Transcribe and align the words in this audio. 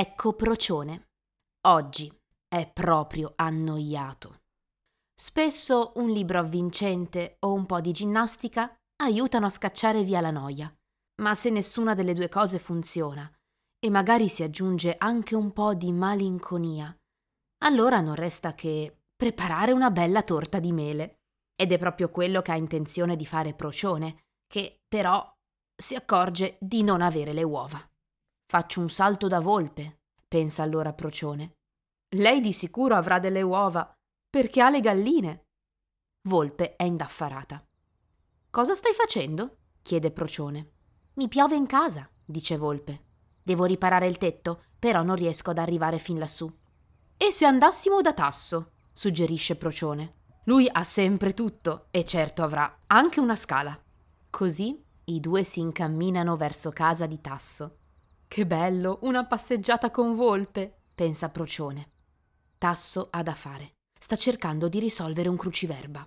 Ecco 0.00 0.32
Procione. 0.34 1.08
Oggi 1.66 2.08
è 2.46 2.70
proprio 2.72 3.32
annoiato. 3.34 4.42
Spesso 5.12 5.90
un 5.96 6.10
libro 6.10 6.38
avvincente 6.38 7.34
o 7.40 7.52
un 7.52 7.66
po' 7.66 7.80
di 7.80 7.90
ginnastica 7.90 8.72
aiutano 9.02 9.46
a 9.46 9.50
scacciare 9.50 10.04
via 10.04 10.20
la 10.20 10.30
noia. 10.30 10.72
Ma 11.20 11.34
se 11.34 11.50
nessuna 11.50 11.94
delle 11.94 12.14
due 12.14 12.28
cose 12.28 12.60
funziona, 12.60 13.28
e 13.84 13.90
magari 13.90 14.28
si 14.28 14.44
aggiunge 14.44 14.94
anche 14.96 15.34
un 15.34 15.52
po' 15.52 15.74
di 15.74 15.90
malinconia, 15.90 16.96
allora 17.64 17.98
non 17.98 18.14
resta 18.14 18.54
che 18.54 19.00
preparare 19.16 19.72
una 19.72 19.90
bella 19.90 20.22
torta 20.22 20.60
di 20.60 20.70
mele. 20.70 21.22
Ed 21.60 21.72
è 21.72 21.78
proprio 21.78 22.08
quello 22.08 22.40
che 22.40 22.52
ha 22.52 22.56
intenzione 22.56 23.16
di 23.16 23.26
fare 23.26 23.52
Procione, 23.52 24.26
che 24.46 24.78
però 24.86 25.28
si 25.76 25.96
accorge 25.96 26.56
di 26.60 26.84
non 26.84 27.02
avere 27.02 27.32
le 27.32 27.42
uova. 27.42 27.84
Faccio 28.50 28.80
un 28.80 28.88
salto 28.88 29.28
da 29.28 29.40
volpe, 29.40 29.98
pensa 30.26 30.62
allora 30.62 30.94
Procione. 30.94 31.56
Lei 32.16 32.40
di 32.40 32.54
sicuro 32.54 32.94
avrà 32.94 33.18
delle 33.18 33.42
uova, 33.42 33.92
perché 34.30 34.62
ha 34.62 34.70
le 34.70 34.80
galline. 34.80 35.48
Volpe 36.26 36.74
è 36.74 36.84
indaffarata. 36.84 37.62
Cosa 38.48 38.74
stai 38.74 38.94
facendo? 38.94 39.58
chiede 39.82 40.10
Procione. 40.10 40.70
Mi 41.16 41.28
piove 41.28 41.56
in 41.56 41.66
casa, 41.66 42.08
dice 42.24 42.56
Volpe. 42.56 43.00
Devo 43.44 43.66
riparare 43.66 44.06
il 44.06 44.16
tetto, 44.16 44.62
però 44.78 45.02
non 45.02 45.16
riesco 45.16 45.50
ad 45.50 45.58
arrivare 45.58 45.98
fin 45.98 46.18
lassù. 46.18 46.50
E 47.18 47.30
se 47.30 47.44
andassimo 47.44 48.00
da 48.00 48.14
Tasso? 48.14 48.70
suggerisce 48.90 49.56
Procione. 49.56 50.14
Lui 50.44 50.66
ha 50.72 50.84
sempre 50.84 51.34
tutto 51.34 51.84
e 51.90 52.02
certo 52.02 52.42
avrà 52.42 52.78
anche 52.86 53.20
una 53.20 53.36
scala. 53.36 53.78
Così 54.30 54.82
i 55.04 55.20
due 55.20 55.44
si 55.44 55.60
incamminano 55.60 56.38
verso 56.38 56.70
casa 56.70 57.04
di 57.04 57.20
Tasso. 57.20 57.77
Che 58.28 58.46
bello, 58.46 58.98
una 59.02 59.24
passeggiata 59.24 59.90
con 59.90 60.14
Volpe, 60.14 60.82
pensa 60.94 61.30
Procione. 61.30 61.92
Tasso 62.58 63.08
ha 63.10 63.22
da 63.22 63.34
fare. 63.34 63.76
Sta 63.98 64.16
cercando 64.16 64.68
di 64.68 64.78
risolvere 64.78 65.30
un 65.30 65.36
cruciverba. 65.36 66.06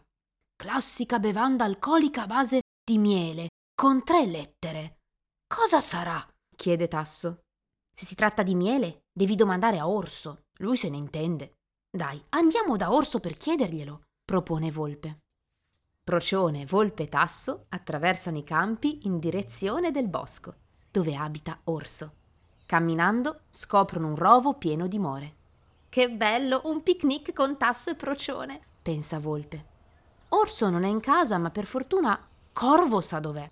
Classica 0.55 1.17
bevanda 1.17 1.63
alcolica 1.63 2.21
a 2.21 2.27
base 2.27 2.61
di 2.85 2.99
miele, 2.99 3.49
con 3.73 4.03
tre 4.03 4.27
lettere. 4.27 4.99
Cosa 5.47 5.81
sarà? 5.81 6.25
chiede 6.55 6.87
Tasso. 6.87 7.39
Se 7.91 8.05
si 8.05 8.13
tratta 8.13 8.43
di 8.43 8.53
miele, 8.53 9.01
devi 9.11 9.35
domandare 9.35 9.79
a 9.79 9.89
Orso. 9.89 10.43
Lui 10.59 10.77
se 10.77 10.89
ne 10.89 10.97
intende. 10.97 11.53
Dai, 11.89 12.23
andiamo 12.29 12.77
da 12.77 12.93
Orso 12.93 13.19
per 13.19 13.35
chiederglielo, 13.35 14.03
propone 14.23 14.71
Volpe. 14.71 15.17
Procione, 16.03 16.65
Volpe 16.67 17.03
e 17.03 17.09
Tasso 17.09 17.65
attraversano 17.69 18.37
i 18.37 18.43
campi 18.43 19.07
in 19.07 19.17
direzione 19.17 19.91
del 19.91 20.07
bosco, 20.07 20.53
dove 20.91 21.15
abita 21.15 21.59
Orso. 21.65 22.19
Camminando 22.71 23.39
scoprono 23.49 24.07
un 24.07 24.15
rovo 24.15 24.53
pieno 24.53 24.87
di 24.87 24.97
more. 24.97 25.33
Che 25.89 26.07
bello, 26.07 26.61
un 26.63 26.81
picnic 26.81 27.33
con 27.33 27.57
Tasso 27.57 27.89
e 27.89 27.95
Procione, 27.95 28.61
pensa 28.81 29.19
Volpe. 29.19 29.65
Orso 30.29 30.69
non 30.69 30.85
è 30.85 30.87
in 30.87 31.01
casa, 31.01 31.37
ma 31.37 31.49
per 31.49 31.65
fortuna 31.65 32.17
Corvo 32.53 33.01
sa 33.01 33.19
dov'è. 33.19 33.45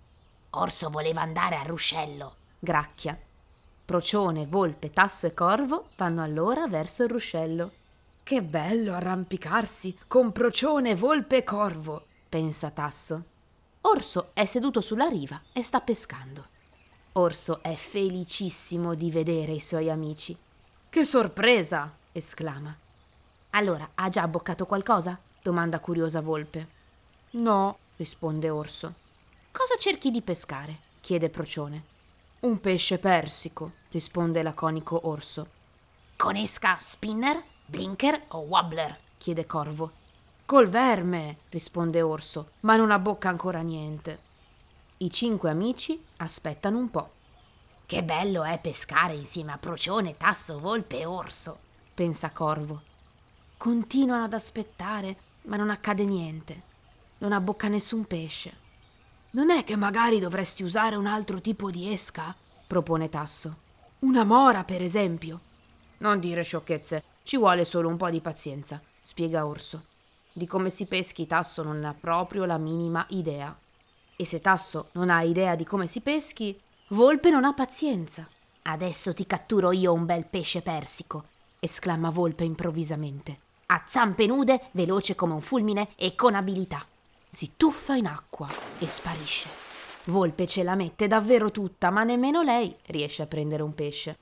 Orso 0.52 0.88
voleva 0.88 1.20
andare 1.20 1.56
a 1.56 1.62
Ruscello, 1.64 2.36
gracchia. 2.58 3.14
Procione, 3.84 4.46
Volpe, 4.46 4.90
Tasso 4.90 5.26
e 5.26 5.34
Corvo 5.34 5.88
vanno 5.98 6.22
allora 6.22 6.66
verso 6.66 7.02
il 7.02 7.10
ruscello. 7.10 7.72
Che 8.22 8.42
bello 8.42 8.94
arrampicarsi 8.94 9.98
con 10.06 10.32
Procione, 10.32 10.94
Volpe 10.94 11.36
e 11.36 11.44
Corvo, 11.44 12.06
pensa 12.26 12.70
Tasso. 12.70 13.22
Orso 13.82 14.30
è 14.32 14.46
seduto 14.46 14.80
sulla 14.80 15.08
riva 15.08 15.38
e 15.52 15.62
sta 15.62 15.82
pescando. 15.82 16.49
Orso 17.14 17.60
è 17.60 17.74
felicissimo 17.74 18.94
di 18.94 19.10
vedere 19.10 19.52
i 19.52 19.60
suoi 19.60 19.90
amici. 19.90 20.36
Che 20.88 21.04
sorpresa! 21.04 21.92
esclama. 22.12 22.76
Allora, 23.50 23.88
ha 23.94 24.08
già 24.08 24.22
abboccato 24.22 24.64
qualcosa? 24.64 25.18
domanda 25.42 25.80
curiosa 25.80 26.20
Volpe. 26.20 26.68
No, 27.30 27.78
risponde 27.96 28.48
Orso. 28.48 28.94
Cosa 29.50 29.74
cerchi 29.76 30.12
di 30.12 30.22
pescare? 30.22 30.78
chiede 31.00 31.30
Procione. 31.30 31.82
Un 32.40 32.60
pesce 32.60 32.98
persico, 32.98 33.72
risponde 33.90 34.42
laconico 34.42 35.08
Orso. 35.08 35.48
Con 36.16 36.36
esca 36.36 36.76
spinner, 36.78 37.42
blinker 37.66 38.22
o 38.28 38.38
wobbler? 38.38 38.96
chiede 39.18 39.46
Corvo. 39.46 39.90
Col 40.46 40.68
verme, 40.68 41.38
risponde 41.48 42.02
Orso, 42.02 42.50
ma 42.60 42.76
non 42.76 42.92
abbocca 42.92 43.28
ancora 43.28 43.60
niente. 43.60 44.28
I 45.02 45.08
cinque 45.08 45.48
amici 45.48 45.98
aspettano 46.18 46.76
un 46.76 46.90
po'. 46.90 47.12
Che 47.86 48.04
bello 48.04 48.44
è 48.44 48.58
pescare 48.60 49.14
insieme 49.14 49.50
a 49.50 49.56
Procione, 49.56 50.18
Tasso, 50.18 50.58
Volpe 50.58 50.98
e 50.98 51.06
Orso, 51.06 51.58
pensa 51.94 52.28
Corvo. 52.32 52.82
Continuano 53.56 54.24
ad 54.24 54.34
aspettare, 54.34 55.16
ma 55.44 55.56
non 55.56 55.70
accade 55.70 56.04
niente. 56.04 56.62
Non 57.18 57.32
abbocca 57.32 57.68
nessun 57.68 58.04
pesce. 58.04 58.52
Non 59.30 59.48
è 59.48 59.64
che 59.64 59.74
magari 59.74 60.20
dovresti 60.20 60.62
usare 60.62 60.96
un 60.96 61.06
altro 61.06 61.40
tipo 61.40 61.70
di 61.70 61.90
esca? 61.90 62.36
propone 62.66 63.08
Tasso. 63.08 63.56
Una 64.00 64.24
mora, 64.24 64.64
per 64.64 64.82
esempio. 64.82 65.40
Non 65.98 66.20
dire 66.20 66.42
sciocchezze, 66.42 67.04
ci 67.22 67.38
vuole 67.38 67.64
solo 67.64 67.88
un 67.88 67.96
po' 67.96 68.10
di 68.10 68.20
pazienza, 68.20 68.78
spiega 69.00 69.46
Orso. 69.46 69.82
Di 70.30 70.46
come 70.46 70.68
si 70.68 70.84
peschi 70.84 71.26
Tasso 71.26 71.62
non 71.62 71.82
ha 71.86 71.94
proprio 71.98 72.44
la 72.44 72.58
minima 72.58 73.06
idea. 73.08 73.56
E 74.20 74.26
se 74.26 74.42
Tasso 74.42 74.90
non 74.92 75.08
ha 75.08 75.22
idea 75.22 75.54
di 75.54 75.64
come 75.64 75.86
si 75.86 76.02
peschi, 76.02 76.60
Volpe 76.88 77.30
non 77.30 77.42
ha 77.42 77.54
pazienza. 77.54 78.28
Adesso 78.60 79.14
ti 79.14 79.26
catturo 79.26 79.72
io 79.72 79.94
un 79.94 80.04
bel 80.04 80.26
pesce 80.26 80.60
persico, 80.60 81.24
esclama 81.58 82.10
Volpe 82.10 82.44
improvvisamente. 82.44 83.38
A 83.68 83.82
zampe 83.86 84.26
nude, 84.26 84.68
veloce 84.72 85.14
come 85.14 85.32
un 85.32 85.40
fulmine 85.40 85.94
e 85.96 86.14
con 86.16 86.34
abilità 86.34 86.86
si 87.30 87.52
tuffa 87.56 87.94
in 87.94 88.04
acqua 88.04 88.46
e 88.78 88.86
sparisce. 88.88 89.48
Volpe 90.04 90.46
ce 90.46 90.64
la 90.64 90.74
mette 90.74 91.06
davvero 91.06 91.50
tutta, 91.50 91.88
ma 91.88 92.04
nemmeno 92.04 92.42
lei 92.42 92.76
riesce 92.88 93.22
a 93.22 93.26
prendere 93.26 93.62
un 93.62 93.74
pesce. 93.74 94.18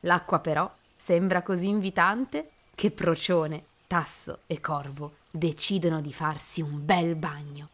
L'acqua 0.00 0.40
però 0.40 0.68
sembra 0.96 1.42
così 1.42 1.68
invitante 1.68 2.50
che 2.74 2.90
Procione, 2.90 3.66
Tasso 3.86 4.40
e 4.48 4.58
Corvo 4.58 5.18
decidono 5.30 6.00
di 6.00 6.12
farsi 6.12 6.62
un 6.62 6.84
bel 6.84 7.14
bagno. 7.14 7.68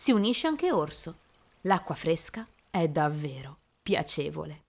Si 0.00 0.12
unisce 0.12 0.46
anche 0.46 0.72
Orso. 0.72 1.16
L'acqua 1.64 1.94
fresca 1.94 2.46
è 2.70 2.88
davvero 2.88 3.58
piacevole. 3.82 4.62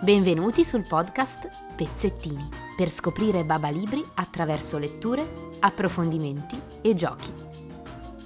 Benvenuti 0.00 0.64
sul 0.64 0.84
podcast 0.88 1.48
Pezzettini 1.76 2.48
per 2.76 2.90
scoprire 2.90 3.44
Baba 3.44 3.68
Libri 3.68 4.04
attraverso 4.14 4.78
letture, 4.78 5.24
approfondimenti 5.60 6.60
e 6.82 6.96
giochi. 6.96 7.32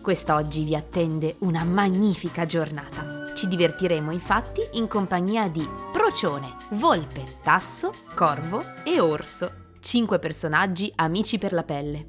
Quest'oggi 0.00 0.64
vi 0.64 0.74
attende 0.74 1.36
una 1.40 1.62
magnifica 1.62 2.46
giornata. 2.46 2.99
Ci 3.40 3.48
divertiremo 3.48 4.10
infatti 4.10 4.60
in 4.72 4.86
compagnia 4.86 5.48
di 5.48 5.66
Procione, 5.90 6.56
Volpe, 6.72 7.24
Tasso, 7.42 7.90
Corvo 8.14 8.62
e 8.84 9.00
Orso, 9.00 9.50
cinque 9.80 10.18
personaggi 10.18 10.92
amici 10.96 11.38
per 11.38 11.54
la 11.54 11.62
pelle. 11.62 12.06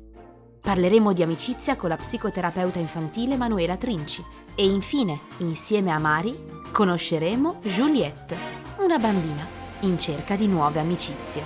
Parleremo 0.60 1.14
di 1.14 1.24
amicizia 1.24 1.78
con 1.78 1.88
la 1.88 1.96
psicoterapeuta 1.96 2.80
infantile 2.80 3.38
Manuela 3.38 3.78
Trinci 3.78 4.22
e 4.56 4.66
infine, 4.66 5.22
insieme 5.38 5.92
a 5.92 6.00
Mari, 6.00 6.36
conosceremo 6.70 7.62
Juliette, 7.64 8.36
una 8.80 8.98
bambina 8.98 9.48
in 9.84 9.98
cerca 9.98 10.36
di 10.36 10.48
nuove 10.48 10.82
amicizie. 10.82 11.46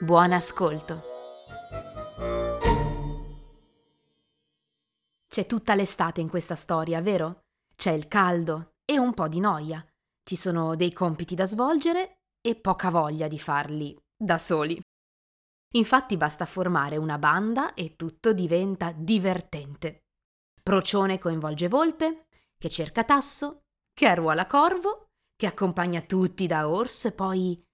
Buon 0.00 0.32
ascolto! 0.32 1.09
C'è 5.40 5.46
tutta 5.46 5.74
l'estate 5.74 6.20
in 6.20 6.28
questa 6.28 6.54
storia, 6.54 7.00
vero? 7.00 7.44
C'è 7.74 7.92
il 7.92 8.08
caldo 8.08 8.72
e 8.84 8.98
un 8.98 9.14
po' 9.14 9.26
di 9.26 9.40
noia. 9.40 9.82
Ci 10.22 10.36
sono 10.36 10.76
dei 10.76 10.92
compiti 10.92 11.34
da 11.34 11.46
svolgere 11.46 12.24
e 12.46 12.56
poca 12.56 12.90
voglia 12.90 13.26
di 13.26 13.38
farli 13.38 13.98
da 14.14 14.36
soli. 14.36 14.78
Infatti 15.76 16.18
basta 16.18 16.44
formare 16.44 16.98
una 16.98 17.16
banda 17.16 17.72
e 17.72 17.96
tutto 17.96 18.34
diventa 18.34 18.92
divertente. 18.92 20.02
Procione 20.62 21.18
coinvolge 21.18 21.68
Volpe, 21.68 22.26
che 22.58 22.68
cerca 22.68 23.02
Tasso, 23.02 23.62
che 23.94 24.08
arruola 24.08 24.44
Corvo, 24.44 25.06
che 25.34 25.46
accompagna 25.46 26.02
tutti 26.02 26.46
da 26.46 26.68
Orso 26.68 27.08
e 27.08 27.12
poi 27.12 27.64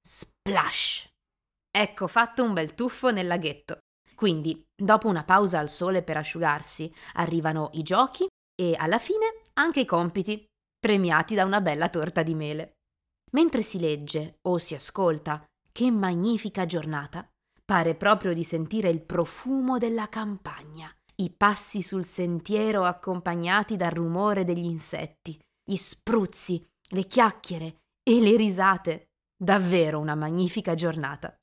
splash. 0.00 1.08
Ecco 1.76 2.06
fatto 2.06 2.44
un 2.44 2.52
bel 2.52 2.76
tuffo 2.76 3.10
nel 3.10 3.26
laghetto. 3.26 3.80
Quindi, 4.16 4.64
dopo 4.74 5.08
una 5.08 5.24
pausa 5.24 5.58
al 5.58 5.68
sole 5.68 6.02
per 6.02 6.16
asciugarsi, 6.16 6.92
arrivano 7.14 7.68
i 7.74 7.82
giochi 7.82 8.26
e 8.58 8.74
alla 8.76 8.98
fine 8.98 9.42
anche 9.52 9.80
i 9.80 9.84
compiti. 9.84 10.44
premiati 10.78 11.34
da 11.34 11.44
una 11.44 11.60
bella 11.60 11.88
torta 11.88 12.22
di 12.22 12.34
mele. 12.34 12.72
Mentre 13.32 13.62
si 13.62 13.78
legge 13.78 14.38
o 14.48 14.58
si 14.58 14.74
ascolta 14.74 15.44
Che 15.72 15.90
magnifica 15.90 16.64
giornata, 16.64 17.28
pare 17.64 17.94
proprio 17.94 18.32
di 18.32 18.44
sentire 18.44 18.88
il 18.88 19.02
profumo 19.02 19.78
della 19.78 20.08
campagna, 20.08 20.88
i 21.16 21.30
passi 21.30 21.82
sul 21.82 22.04
sentiero 22.04 22.84
accompagnati 22.84 23.76
dal 23.76 23.90
rumore 23.90 24.44
degli 24.44 24.64
insetti, 24.64 25.38
gli 25.62 25.76
spruzzi, 25.76 26.64
le 26.90 27.06
chiacchiere 27.06 27.78
e 28.02 28.20
le 28.20 28.36
risate. 28.36 29.08
Davvero 29.36 29.98
una 29.98 30.14
magnifica 30.14 30.74
giornata. 30.74 31.36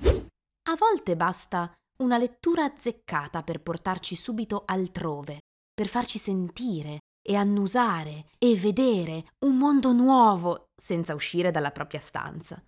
A 0.69 0.75
volte 0.77 1.15
basta 1.15 1.71
una 1.97 2.17
lettura 2.17 2.65
azzeccata 2.65 3.43
per 3.43 3.61
portarci 3.61 4.15
subito 4.15 4.63
altrove, 4.65 5.39
per 5.73 5.87
farci 5.87 6.17
sentire 6.17 6.99
e 7.25 7.35
annusare 7.35 8.25
e 8.37 8.55
vedere 8.55 9.25
un 9.45 9.57
mondo 9.57 9.91
nuovo 9.93 10.69
senza 10.75 11.13
uscire 11.13 11.51
dalla 11.51 11.71
propria 11.71 11.99
stanza. 11.99 12.61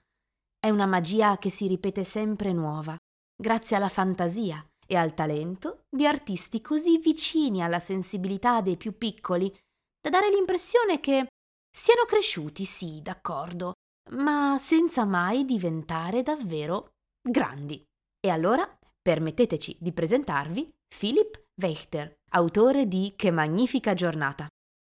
È 0.58 0.70
una 0.70 0.86
magia 0.86 1.38
che 1.38 1.50
si 1.50 1.68
ripete 1.68 2.04
sempre 2.04 2.54
nuova, 2.54 2.96
grazie 3.36 3.76
alla 3.76 3.90
fantasia 3.90 4.66
e 4.88 4.96
al 4.96 5.14
talento 5.14 5.82
di 5.90 6.06
artisti 6.06 6.62
così 6.62 7.00
vicini 7.00 7.62
alla 7.62 7.80
sensibilità 7.80 8.62
dei 8.62 8.78
più 8.78 8.98
piccoli 8.98 9.54
da 10.00 10.10
dare 10.10 10.30
l'impressione 10.30 11.00
che 11.00 11.28
siano 11.70 12.06
cresciuti, 12.06 12.64
sì, 12.64 13.02
d'accordo, 13.02 13.74
ma 14.12 14.58
senza 14.60 15.04
mai 15.04 15.46
diventare 15.46 16.24
davvero 16.24 16.92
grandi. 17.22 17.84
E 18.20 18.30
allora 18.30 18.68
permetteteci 19.06 19.78
di 19.80 19.92
presentarvi 19.92 20.68
Philip 20.98 21.50
Wächter, 21.62 22.12
autore 22.32 22.88
di 22.88 23.14
Che 23.16 23.30
magnifica 23.30 23.94
giornata. 23.94 24.48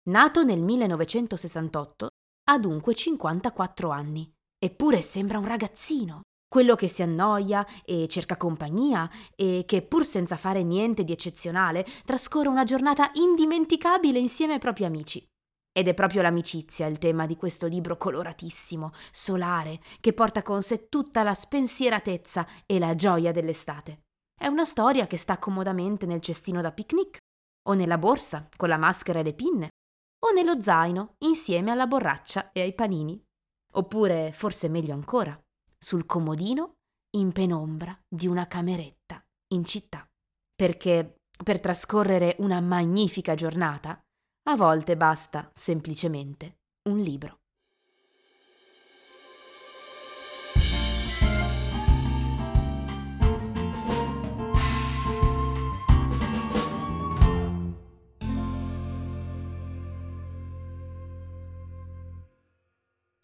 Nato 0.10 0.46
nel 0.46 0.62
1968, 0.62 2.08
ha 2.46 2.58
dunque 2.58 2.96
54 2.96 3.90
anni, 3.90 4.32
eppure 4.58 5.02
sembra 5.02 5.40
un 5.40 5.46
ragazzino, 5.46 6.22
quello 6.48 6.76
che 6.76 6.88
si 6.88 7.02
annoia 7.02 7.68
e 7.84 8.08
cerca 8.08 8.38
compagnia 8.38 9.12
e 9.36 9.66
che 9.68 9.82
pur 9.82 10.06
senza 10.06 10.38
fare 10.38 10.64
niente 10.64 11.04
di 11.04 11.12
eccezionale 11.12 11.86
trascorre 12.06 12.48
una 12.48 12.64
giornata 12.64 13.12
indimenticabile 13.16 14.20
insieme 14.20 14.54
ai 14.54 14.60
propri 14.60 14.86
amici. 14.86 15.22
Ed 15.78 15.88
è 15.88 15.94
proprio 15.94 16.24
l'amicizia 16.24 16.88
il 16.88 16.98
tema 16.98 17.28
di 17.28 17.36
questo 17.36 17.68
libro 17.68 17.98
coloratissimo, 17.98 18.94
solare, 19.12 19.80
che 20.00 20.12
porta 20.12 20.42
con 20.42 20.64
sé 20.64 20.90
tutta 20.90 21.22
la 21.22 21.36
spensieratezza 21.36 22.48
e 22.66 22.80
la 22.80 22.96
gioia 22.96 23.32
dell'estate. 23.32 24.06
È 24.36 24.48
una 24.48 24.66
storia 24.66 25.06
che 25.06 25.18
sta 25.18 25.38
comodamente 25.38 26.08
nel 26.08 26.20
cestino 26.20 26.62
da 26.62 26.72
picnic, 26.72 27.20
o 27.70 27.74
nella 27.74 28.00
borsa 28.00 28.50
con 28.58 28.70
la 28.70 28.78
maschera 28.78 29.20
e 29.20 29.24
le 29.24 29.34
pinne, 29.36 29.70
o 30.26 30.32
nello 30.32 30.60
zaino 30.60 31.14
insieme 31.20 31.70
alla 31.70 31.86
borraccia 31.86 32.52
e 32.54 32.62
ai 32.62 32.74
panini. 32.74 33.22
Oppure, 33.74 34.32
forse 34.32 34.70
meglio 34.70 34.96
ancora, 34.96 35.40
sul 35.78 36.08
comodino 36.08 36.78
in 37.18 37.32
penombra 37.32 37.94
di 38.08 38.26
una 38.26 38.48
cameretta 38.48 39.24
in 39.54 39.64
città. 39.64 40.08
Perché 40.56 41.18
per 41.44 41.60
trascorrere 41.60 42.36
una 42.40 42.62
magnifica 42.62 43.36
giornata 43.36 44.02
a 44.50 44.56
volte 44.56 44.96
basta 44.96 45.50
semplicemente 45.52 46.60
un 46.84 47.00
libro. 47.00 47.40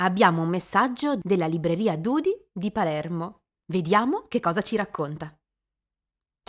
Abbiamo 0.02 0.42
un 0.42 0.50
messaggio 0.50 1.18
della 1.22 1.46
libreria 1.46 1.96
Dudi 1.96 2.38
di 2.52 2.70
Palermo. 2.72 3.44
Vediamo 3.68 4.26
che 4.28 4.42
cosa 4.42 4.62
ci 4.62 4.76
racconta. 4.76 5.34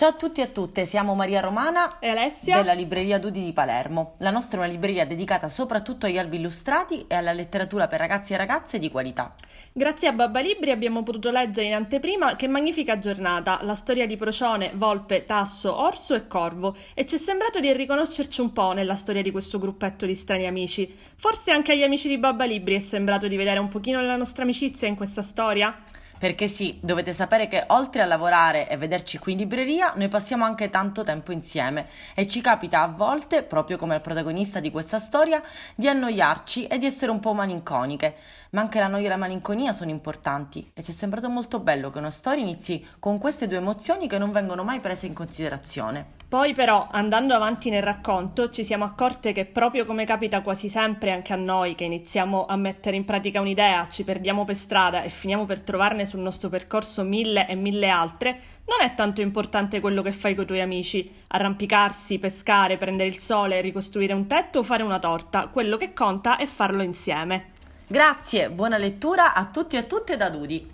Ciao 0.05 0.13
a 0.13 0.17
tutti 0.17 0.41
e 0.43 0.45
a 0.45 0.49
tutte, 0.49 0.85
siamo 0.85 1.15
Maria 1.15 1.41
Romana 1.41 1.99
e 1.99 2.09
Alessia 2.09 2.59
della 2.59 2.75
Libreria 2.75 3.19
Dudi 3.19 3.43
di 3.43 3.55
Palermo. 3.55 4.17
La 4.19 4.31
nostra 4.31 4.59
è 4.59 4.63
una 4.63 4.71
libreria 4.71 5.07
dedicata 5.07 5.49
soprattutto 5.49 6.05
agli 6.05 6.19
albi 6.19 6.37
illustrati 6.37 7.07
e 7.09 7.15
alla 7.15 7.33
letteratura 7.33 7.87
per 7.87 8.01
ragazzi 8.01 8.35
e 8.35 8.37
ragazze 8.37 8.79
di 8.79 8.91
qualità. 8.91 9.35
Grazie 9.73 10.09
a 10.09 10.13
Babba 10.13 10.41
Libri 10.41 10.73
abbiamo 10.73 11.03
potuto 11.03 11.31
leggere 11.31 11.69
in 11.69 11.73
anteprima 11.73 12.37
Che 12.37 12.47
magnifica 12.47 12.99
giornata, 12.99 13.61
la 13.63 13.75
storia 13.75 14.07
di 14.07 14.19
Procione, 14.19 14.73
Volpe, 14.75 15.25
Tasso, 15.25 15.75
Orso 15.75 16.15
e 16.15 16.27
Corvo 16.27 16.77
e 16.93 17.07
ci 17.07 17.15
è 17.15 17.19
sembrato 17.19 17.59
di 17.59 17.73
riconoscerci 17.73 18.43
un 18.43 18.53
po' 18.53 18.73
nella 18.73 18.97
storia 18.97 19.23
di 19.23 19.31
questo 19.31 19.59
gruppetto 19.59 20.05
di 20.05 20.15
strani 20.15 20.47
amici. 20.47 20.95
Forse 21.17 21.51
anche 21.51 21.73
agli 21.73 21.83
amici 21.83 22.09
di 22.09 22.19
Babba 22.19 22.45
Libri 22.45 22.75
è 22.75 22.79
sembrato 22.79 23.27
di 23.27 23.37
vedere 23.37 23.59
un 23.59 23.69
pochino 23.69 24.03
la 24.03 24.17
nostra 24.17 24.43
amicizia 24.43 24.87
in 24.87 24.97
questa 24.97 25.23
storia? 25.23 25.75
Perché 26.25 26.49
sì, 26.49 26.79
dovete 26.81 27.13
sapere 27.13 27.49
che 27.49 27.65
oltre 27.67 28.01
a 28.01 28.07
lavorare 28.07 28.67
e 28.67 28.79
vederci 28.79 29.19
qui 29.19 29.33
in 29.33 29.39
libreria, 29.41 29.93
noi 29.95 30.09
passiamo 30.09 30.47
anche 30.47 30.71
tanto 30.71 31.05
tempo 31.05 31.33
insieme 31.33 31.87
e 32.15 32.27
ci 32.27 32.41
capita 32.41 32.81
a 32.81 32.87
volte, 32.87 33.43
proprio 33.43 33.77
come 33.77 33.95
al 33.95 34.01
protagonista 34.01 34.59
di 34.59 34.71
questa 34.71 34.99
storia, 34.99 35.43
di 35.75 35.87
annoiarci 35.87 36.67
e 36.67 36.79
di 36.79 36.87
essere 36.87 37.11
un 37.11 37.21
po' 37.21 37.35
malinconiche. 37.35 38.15
Ma 38.53 38.63
anche 38.63 38.79
la 38.79 38.89
noia 38.89 39.05
e 39.05 39.09
la 39.11 39.19
malinconia 39.19 39.73
sono 39.73 39.91
importanti 39.91 40.71
e 40.73 40.83
ci 40.83 40.93
è 40.93 40.95
sembrato 40.95 41.29
molto 41.29 41.61
bello 41.61 41.91
che 41.91 41.99
una 41.99 42.09
storia 42.09 42.43
inizi 42.43 42.83
con 42.99 43.19
queste 43.19 43.47
due 43.47 43.59
emozioni 43.59 44.09
che 44.09 44.17
non 44.17 44.33
vengono 44.33 44.65
mai 44.65 44.81
prese 44.81 45.05
in 45.05 45.13
considerazione. 45.13 46.23
Poi 46.35 46.53
però, 46.53 46.89
andando 46.91 47.33
avanti 47.33 47.71
nel 47.71 47.85
racconto, 47.85 48.51
ci 48.51 48.65
siamo 48.65 48.83
accorte 48.83 49.33
che 49.33 49.45
proprio 49.45 49.85
come 49.85 50.05
capita 50.05 50.41
quasi 50.41 50.69
sempre 50.69 51.13
anche 51.13 51.33
a 51.33 51.37
noi, 51.37 51.77
che 51.77 51.85
iniziamo 51.85 52.47
a 52.47 52.57
mettere 52.57 52.97
in 52.97 53.05
pratica 53.05 53.41
un'idea, 53.41 53.87
ci 53.89 54.03
perdiamo 54.03 54.45
per 54.45 54.57
strada 54.57 55.05
e 55.05 55.11
finiamo 55.11 55.45
per 55.45 55.61
trovarne 55.61 56.05
sul 56.05 56.19
nostro 56.19 56.49
percorso 56.49 57.05
mille 57.05 57.47
e 57.47 57.55
mille 57.55 57.89
altre, 57.89 58.41
non 58.67 58.81
è 58.85 58.97
tanto 58.97 59.21
importante 59.21 59.79
quello 59.79 60.03
che 60.03 60.11
fai 60.11 60.35
con 60.35 60.43
i 60.43 60.47
tuoi 60.49 60.61
amici, 60.61 61.09
arrampicarsi, 61.29 62.19
pescare, 62.19 62.79
prendere 62.79 63.11
il 63.11 63.21
sole, 63.21 63.61
ricostruire 63.61 64.13
un 64.13 64.27
tetto 64.27 64.59
o 64.59 64.63
fare 64.65 64.83
una 64.83 64.99
torta, 64.99 65.47
quello 65.47 65.77
che 65.77 65.93
conta 65.93 66.37
è 66.37 66.47
farlo 66.47 66.83
insieme. 66.83 67.53
Grazie, 67.87 68.51
buona 68.51 68.77
lettura 68.77 69.35
a 69.35 69.47
tutti 69.47 69.77
e 69.77 69.79
a 69.79 69.83
tutte 69.85 70.17
da 70.17 70.31
Dudi. 70.31 70.74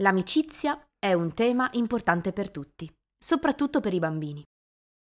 L'amicizia 0.00 0.78
è 0.98 1.14
un 1.14 1.32
tema 1.32 1.70
importante 1.72 2.32
per 2.32 2.50
tutti, 2.50 2.90
soprattutto 3.16 3.80
per 3.80 3.94
i 3.94 3.98
bambini. 3.98 4.44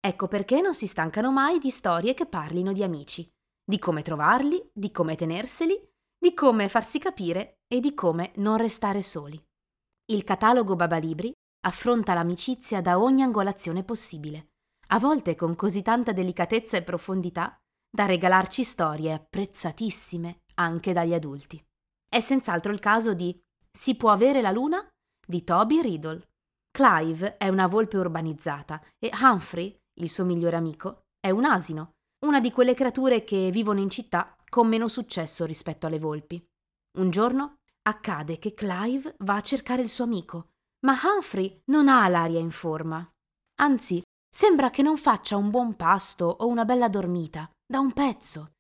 Ecco 0.05 0.27
perché 0.27 0.61
non 0.61 0.75
si 0.75 0.89
stancano 0.89 1.31
mai 1.31 1.61
di 1.61 1.71
storie 1.71 2.15
che 2.15 2.27
parlino 2.27 2.73
di 2.73 2.83
amici, 2.83 3.31
di 3.65 3.79
come 3.79 4.03
trovarli, 4.03 4.71
di 4.73 4.91
come 4.91 5.15
tenerseli, 5.15 5.81
di 6.19 6.35
come 6.35 6.69
farsi 6.69 6.99
capire 6.99 7.61
e 7.69 7.79
di 7.79 7.95
come 7.95 8.33
non 8.37 8.57
restare 8.57 9.03
soli. 9.03 9.41
Il 10.07 10.25
catalogo 10.25 10.75
Babalibri 10.75 11.33
affronta 11.65 12.13
l'amicizia 12.13 12.81
da 12.81 12.99
ogni 12.99 13.23
angolazione 13.23 13.85
possibile, 13.85 14.49
a 14.89 14.99
volte 14.99 15.37
con 15.37 15.55
così 15.55 15.83
tanta 15.83 16.11
delicatezza 16.11 16.77
e 16.77 16.83
profondità 16.83 17.57
da 17.89 18.07
regalarci 18.07 18.65
storie 18.65 19.13
apprezzatissime 19.13 20.43
anche 20.55 20.93
dagli 20.93 21.15
adulti. 21.15 21.65
È 22.09 22.19
senz'altro 22.19 22.73
il 22.73 22.81
caso 22.81 23.15
di 23.15 23.41
si 23.73 23.97
può 23.97 24.11
avere 24.11 24.41
la 24.41 24.51
luna? 24.51 24.87
di 25.27 25.45
Toby 25.45 25.81
Riddle. 25.81 26.29
Clive 26.71 27.37
è 27.37 27.49
una 27.49 27.67
volpe 27.67 27.97
urbanizzata 27.97 28.83
e 28.99 29.11
Humphrey, 29.19 29.75
il 30.01 30.11
suo 30.11 30.25
migliore 30.25 30.57
amico, 30.57 31.05
è 31.19 31.31
un 31.31 31.45
asino, 31.45 31.95
una 32.27 32.41
di 32.41 32.51
quelle 32.51 32.75
creature 32.75 33.25
che 33.25 33.51
vivono 33.51 33.81
in 33.81 33.91
città 33.91 34.37
con 34.49 34.69
meno 34.69 34.89
successo 34.89 35.45
rispetto 35.45 35.87
alle 35.87 35.99
volpi. 35.99 36.45
Un 36.99 37.11
giorno 37.11 37.57
accade 37.83 38.39
che 38.39 38.55
Clive 38.55 39.15
va 39.21 39.37
a 39.37 39.41
cercare 39.41 39.83
il 39.83 39.89
suo 39.89 40.05
amico, 40.05 40.51
ma 40.87 40.99
Humphrey 41.03 41.63
non 41.67 41.89
ha 41.89 42.07
l'aria 42.09 42.39
in 42.39 42.51
forma. 42.51 43.09
Anzi, 43.61 44.03
sembra 44.29 44.71
che 44.71 44.83
non 44.83 44.97
faccia 44.97 45.37
un 45.37 45.51
buon 45.51 45.75
pasto 45.77 46.25
o 46.25 46.47
una 46.47 46.65
bella 46.65 46.89
dormita 46.89 47.51
da 47.67 47.79
un 47.81 47.93
pezzo. 47.93 48.53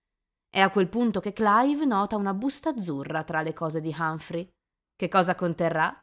È 0.49 0.61
a 0.61 0.71
quel 0.71 0.89
punto 0.89 1.21
che 1.21 1.33
Clive 1.33 1.85
nota 1.85 2.17
una 2.17 2.35
busta 2.35 2.71
azzurra 2.71 3.25
tra 3.25 3.43
le 3.43 3.53
cose 3.53 3.81
di 3.81 3.95
Humphrey. 3.97 4.49
Che 4.95 5.09
cosa 5.09 5.35
conterrà? 5.35 5.99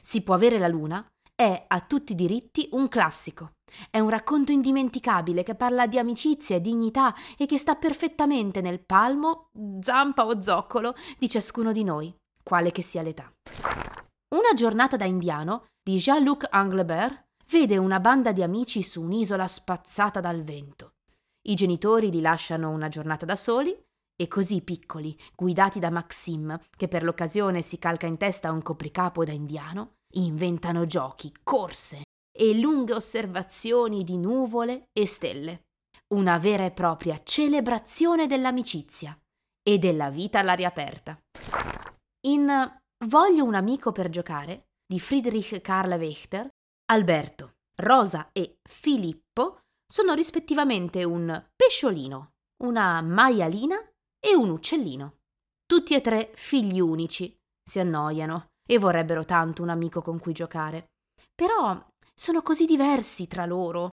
Si 0.00 0.22
può 0.22 0.34
avere 0.34 0.58
la 0.58 0.68
luna? 0.68 1.06
È 1.34 1.64
a 1.68 1.80
tutti 1.80 2.12
i 2.12 2.16
diritti 2.16 2.68
un 2.72 2.88
classico. 2.88 3.52
È 3.90 3.98
un 3.98 4.08
racconto 4.08 4.50
indimenticabile 4.52 5.42
che 5.42 5.54
parla 5.54 5.86
di 5.86 5.98
amicizia 5.98 6.56
e 6.56 6.60
dignità 6.60 7.14
e 7.36 7.46
che 7.46 7.58
sta 7.58 7.76
perfettamente 7.76 8.60
nel 8.60 8.80
palmo, 8.80 9.50
zampa 9.80 10.26
o 10.26 10.40
zoccolo 10.40 10.94
di 11.18 11.28
ciascuno 11.28 11.72
di 11.72 11.84
noi, 11.84 12.14
quale 12.42 12.72
che 12.72 12.82
sia 12.82 13.02
l'età. 13.02 13.30
Una 14.34 14.54
giornata 14.54 14.96
da 14.96 15.04
indiano 15.04 15.66
di 15.82 15.98
Jean-Luc 15.98 16.46
Anglebert 16.50 17.26
vede 17.50 17.76
una 17.76 18.00
banda 18.00 18.32
di 18.32 18.42
amici 18.42 18.82
su 18.82 19.02
un'isola 19.02 19.46
spazzata 19.46 20.20
dal 20.20 20.42
vento. 20.42 20.94
I 21.48 21.54
genitori 21.54 22.10
li 22.10 22.20
lasciano 22.20 22.70
una 22.70 22.88
giornata 22.88 23.24
da 23.24 23.36
soli 23.36 23.74
e 24.20 24.26
così 24.26 24.62
piccoli, 24.62 25.16
guidati 25.34 25.78
da 25.78 25.90
Maxim, 25.90 26.58
che 26.76 26.88
per 26.88 27.04
l'occasione 27.04 27.62
si 27.62 27.78
calca 27.78 28.06
in 28.06 28.16
testa 28.16 28.50
un 28.50 28.62
copricapo 28.62 29.24
da 29.24 29.32
indiano, 29.32 29.98
inventano 30.14 30.86
giochi, 30.86 31.32
corse 31.42 32.02
e 32.36 32.58
lunghe 32.58 32.94
osservazioni 32.94 34.02
di 34.02 34.16
nuvole 34.16 34.88
e 34.92 35.06
stelle. 35.06 35.62
Una 36.14 36.38
vera 36.38 36.64
e 36.64 36.72
propria 36.72 37.20
celebrazione 37.22 38.26
dell'amicizia 38.26 39.16
e 39.62 39.78
della 39.78 40.10
vita 40.10 40.40
all'aria 40.40 40.68
aperta. 40.68 41.18
In 42.26 42.76
Voglio 43.04 43.44
un 43.44 43.54
amico 43.54 43.92
per 43.92 44.08
giocare 44.08 44.70
di 44.84 44.98
Friedrich 44.98 45.60
Karl 45.60 45.92
Wächter, 45.92 46.48
Alberto, 46.90 47.52
Rosa 47.80 48.30
e 48.32 48.56
Filippo 48.68 49.60
sono 49.86 50.14
rispettivamente 50.14 51.04
un 51.04 51.46
pesciolino, 51.54 52.32
una 52.64 53.00
maialina 53.02 53.76
e 54.18 54.34
un 54.34 54.50
uccellino. 54.50 55.16
Tutti 55.66 55.94
e 55.94 56.00
tre 56.00 56.30
figli 56.34 56.80
unici, 56.80 57.36
si 57.62 57.78
annoiano 57.78 58.46
e 58.66 58.78
vorrebbero 58.78 59.24
tanto 59.24 59.62
un 59.62 59.68
amico 59.68 60.02
con 60.02 60.18
cui 60.18 60.32
giocare. 60.32 60.88
Però 61.34 61.86
sono 62.14 62.42
così 62.42 62.64
diversi 62.64 63.26
tra 63.26 63.46
loro. 63.46 63.90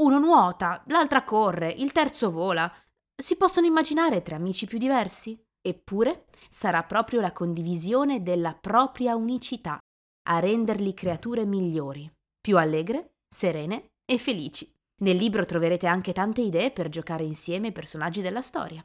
Uno 0.00 0.18
nuota, 0.18 0.82
l'altra 0.86 1.24
corre, 1.24 1.70
il 1.70 1.92
terzo 1.92 2.30
vola. 2.30 2.72
Si 3.20 3.36
possono 3.36 3.66
immaginare 3.66 4.22
tre 4.22 4.36
amici 4.36 4.66
più 4.66 4.78
diversi? 4.78 5.40
Eppure 5.60 6.26
sarà 6.48 6.84
proprio 6.84 7.20
la 7.20 7.32
condivisione 7.32 8.22
della 8.22 8.54
propria 8.54 9.16
unicità 9.16 9.78
a 10.30 10.38
renderli 10.38 10.94
creature 10.94 11.44
migliori, 11.44 12.10
più 12.40 12.56
allegre, 12.58 13.14
serene 13.28 13.90
e 14.04 14.18
felici. 14.18 14.72
Nel 15.00 15.16
libro 15.16 15.44
troverete 15.44 15.86
anche 15.86 16.12
tante 16.12 16.40
idee 16.40 16.70
per 16.70 16.88
giocare 16.88 17.24
insieme 17.24 17.68
ai 17.68 17.72
personaggi 17.72 18.20
della 18.20 18.42
storia. 18.42 18.84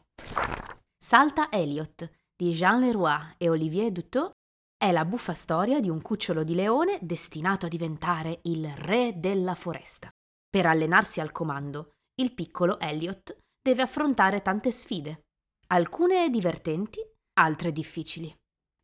Salta 1.05 1.51
Elliot 1.51 2.09
di 2.33 2.53
Jean 2.53 2.79
Leroy 2.79 3.33
e 3.37 3.49
Olivier 3.49 3.91
Dutot 3.91 4.31
è 4.77 4.89
la 4.93 5.03
buffa 5.03 5.33
storia 5.33 5.81
di 5.81 5.89
un 5.89 6.01
cucciolo 6.01 6.45
di 6.45 6.55
leone 6.55 6.97
destinato 7.01 7.65
a 7.65 7.69
diventare 7.69 8.39
il 8.43 8.71
re 8.77 9.19
della 9.19 9.53
foresta. 9.53 10.09
Per 10.49 10.65
allenarsi 10.65 11.19
al 11.19 11.33
comando, 11.33 11.91
il 12.21 12.33
piccolo 12.33 12.79
Elliot 12.79 13.37
deve 13.61 13.81
affrontare 13.81 14.41
tante 14.41 14.71
sfide, 14.71 15.23
alcune 15.73 16.29
divertenti, 16.29 17.01
altre 17.33 17.73
difficili. 17.73 18.33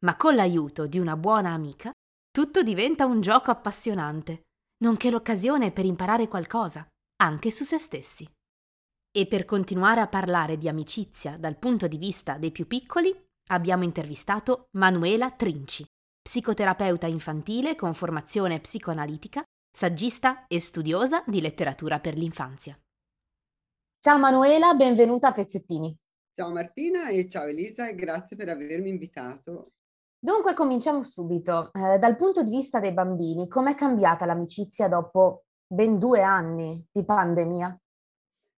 Ma 0.03 0.17
con 0.17 0.35
l'aiuto 0.35 0.87
di 0.87 0.99
una 0.99 1.15
buona 1.15 1.53
amica, 1.53 1.89
tutto 2.29 2.63
diventa 2.63 3.05
un 3.05 3.21
gioco 3.21 3.49
appassionante, 3.49 4.47
nonché 4.83 5.09
l'occasione 5.09 5.71
per 5.71 5.85
imparare 5.85 6.27
qualcosa, 6.27 6.85
anche 7.23 7.49
su 7.49 7.63
se 7.63 7.77
stessi. 7.77 8.29
E 9.11 9.25
per 9.25 9.43
continuare 9.43 10.01
a 10.01 10.07
parlare 10.07 10.55
di 10.55 10.69
amicizia 10.69 11.35
dal 11.35 11.57
punto 11.57 11.87
di 11.87 11.97
vista 11.97 12.37
dei 12.37 12.51
più 12.51 12.67
piccoli, 12.67 13.11
abbiamo 13.47 13.83
intervistato 13.83 14.67
Manuela 14.73 15.31
Trinci, 15.31 15.83
psicoterapeuta 16.21 17.07
infantile 17.07 17.75
con 17.75 17.95
formazione 17.95 18.59
psicoanalitica, 18.59 19.43
saggista 19.67 20.45
e 20.45 20.59
studiosa 20.59 21.23
di 21.25 21.41
letteratura 21.41 21.99
per 21.99 22.15
l'infanzia. 22.15 22.77
Ciao 23.99 24.19
Manuela, 24.19 24.75
benvenuta 24.75 25.29
a 25.29 25.33
Pezzettini. 25.33 25.97
Ciao 26.35 26.51
Martina 26.51 27.09
e 27.09 27.27
ciao 27.27 27.47
Elisa 27.47 27.89
e 27.89 27.95
grazie 27.95 28.35
per 28.35 28.49
avermi 28.49 28.89
invitato. 28.89 29.71
Dunque 30.19 30.53
cominciamo 30.53 31.03
subito. 31.03 31.71
Eh, 31.73 31.97
dal 31.97 32.15
punto 32.15 32.43
di 32.43 32.51
vista 32.51 32.79
dei 32.79 32.93
bambini, 32.93 33.47
com'è 33.47 33.73
cambiata 33.73 34.25
l'amicizia 34.25 34.87
dopo 34.87 35.45
ben 35.65 35.97
due 35.97 36.21
anni 36.21 36.85
di 36.91 37.03
pandemia? 37.03 37.75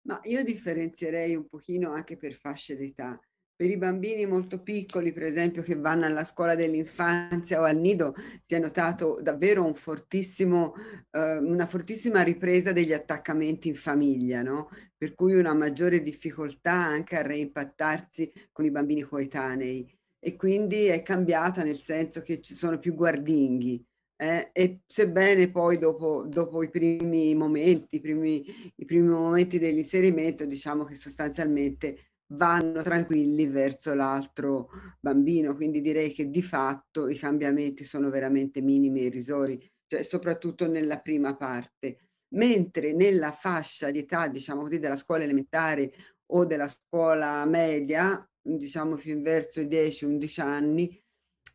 Ma 0.04 0.20
io 0.24 0.44
differenzierei 0.44 1.36
un 1.36 1.48
pochino 1.48 1.92
anche 1.92 2.18
per 2.18 2.34
fasce 2.34 2.76
d'età. 2.76 3.20
Per 3.56 3.70
i 3.70 3.78
bambini 3.78 4.26
molto 4.26 4.64
piccoli, 4.64 5.14
per 5.14 5.22
esempio, 5.24 5.62
che 5.62 5.76
vanno 5.76 6.06
alla 6.08 6.24
scuola 6.24 6.56
dell'infanzia 6.56 7.60
o 7.62 7.64
al 7.64 7.78
nido, 7.78 8.16
si 8.44 8.56
è 8.56 8.60
notato 8.60 9.20
davvero 9.22 9.64
un 9.64 9.76
fortissimo, 9.76 10.74
eh, 11.12 11.38
una 11.38 11.68
fortissima 11.68 12.24
ripresa 12.24 12.72
degli 12.72 12.92
attaccamenti 12.92 13.68
in 13.68 13.76
famiglia, 13.76 14.42
no? 14.42 14.70
Per 14.98 15.14
cui 15.14 15.36
una 15.36 15.54
maggiore 15.54 16.02
difficoltà 16.02 16.74
anche 16.74 17.18
a 17.18 17.22
reimpattarsi 17.22 18.32
con 18.52 18.66
i 18.66 18.72
bambini 18.72 19.04
coetanei. 19.04 19.88
E 20.18 20.36
quindi 20.36 20.86
è 20.88 21.04
cambiata 21.04 21.64
nel 21.64 21.78
senso 21.78 22.24
che 22.24 22.42
ci 22.42 22.56
sono 22.56 22.80
più 22.80 22.96
guardinghi. 22.96 23.86
Eh, 24.22 24.52
e 24.54 24.82
sebbene 24.86 25.50
poi 25.50 25.80
dopo, 25.80 26.26
dopo, 26.28 26.62
i 26.62 26.70
primi 26.70 27.34
momenti, 27.34 27.96
i 27.96 28.00
primi, 28.00 28.46
i 28.76 28.86
primi 28.86 29.08
momenti 29.08 29.58
dell'inserimento, 29.58 30.46
diciamo 30.46 30.84
che 30.84 30.96
sostanzialmente 30.96 32.12
vanno 32.34 32.84
tranquilli 32.84 33.48
verso 33.48 33.96
l'altro 33.96 34.70
bambino, 35.00 35.56
quindi 35.56 35.82
direi 35.82 36.12
che 36.12 36.30
di 36.30 36.44
fatto 36.44 37.08
i 37.08 37.18
cambiamenti 37.18 37.84
sono 37.84 38.12
veramente 38.12 38.62
minimi 38.62 39.00
e 39.02 39.06
irrisori, 39.06 39.60
cioè 39.88 40.04
soprattutto 40.04 40.68
nella 40.68 41.00
prima 41.00 41.36
parte, 41.36 42.10
mentre 42.36 42.94
nella 42.94 43.32
fascia 43.32 43.90
di 43.90 44.00
età, 44.00 44.28
diciamo 44.28 44.62
così, 44.62 44.78
della 44.78 44.98
scuola 44.98 45.24
elementare 45.24 45.92
o 46.28 46.46
della 46.46 46.68
scuola 46.68 47.44
media, 47.46 48.24
diciamo 48.40 48.98
fin 48.98 49.24
verso 49.24 49.62
i 49.62 49.68
10-11 49.68 50.42
anni, 50.42 51.04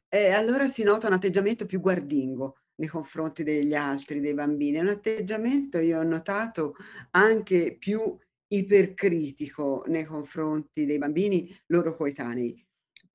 eh, 0.09 0.31
allora 0.31 0.69
si 0.69 0.83
nota 0.83 1.07
un 1.07 1.15
atteggiamento 1.15 1.67
più 1.67 1.81
guardingo 1.81 2.59
nei 2.77 2.89
confronti 2.89 3.43
degli 3.43 3.75
altri, 3.75 4.21
dei 4.21 4.35
bambini. 4.35 4.77
È 4.77 4.81
un 4.81 4.89
atteggiamento, 4.89 5.79
io 5.79 5.99
ho 5.99 6.03
notato, 6.03 6.75
anche 7.13 7.77
più 7.79 8.17
ipercritico 8.49 9.85
nei 9.87 10.05
confronti 10.05 10.85
dei 10.85 10.99
bambini 10.99 11.55
loro 11.67 11.97
coetanei. 11.97 12.65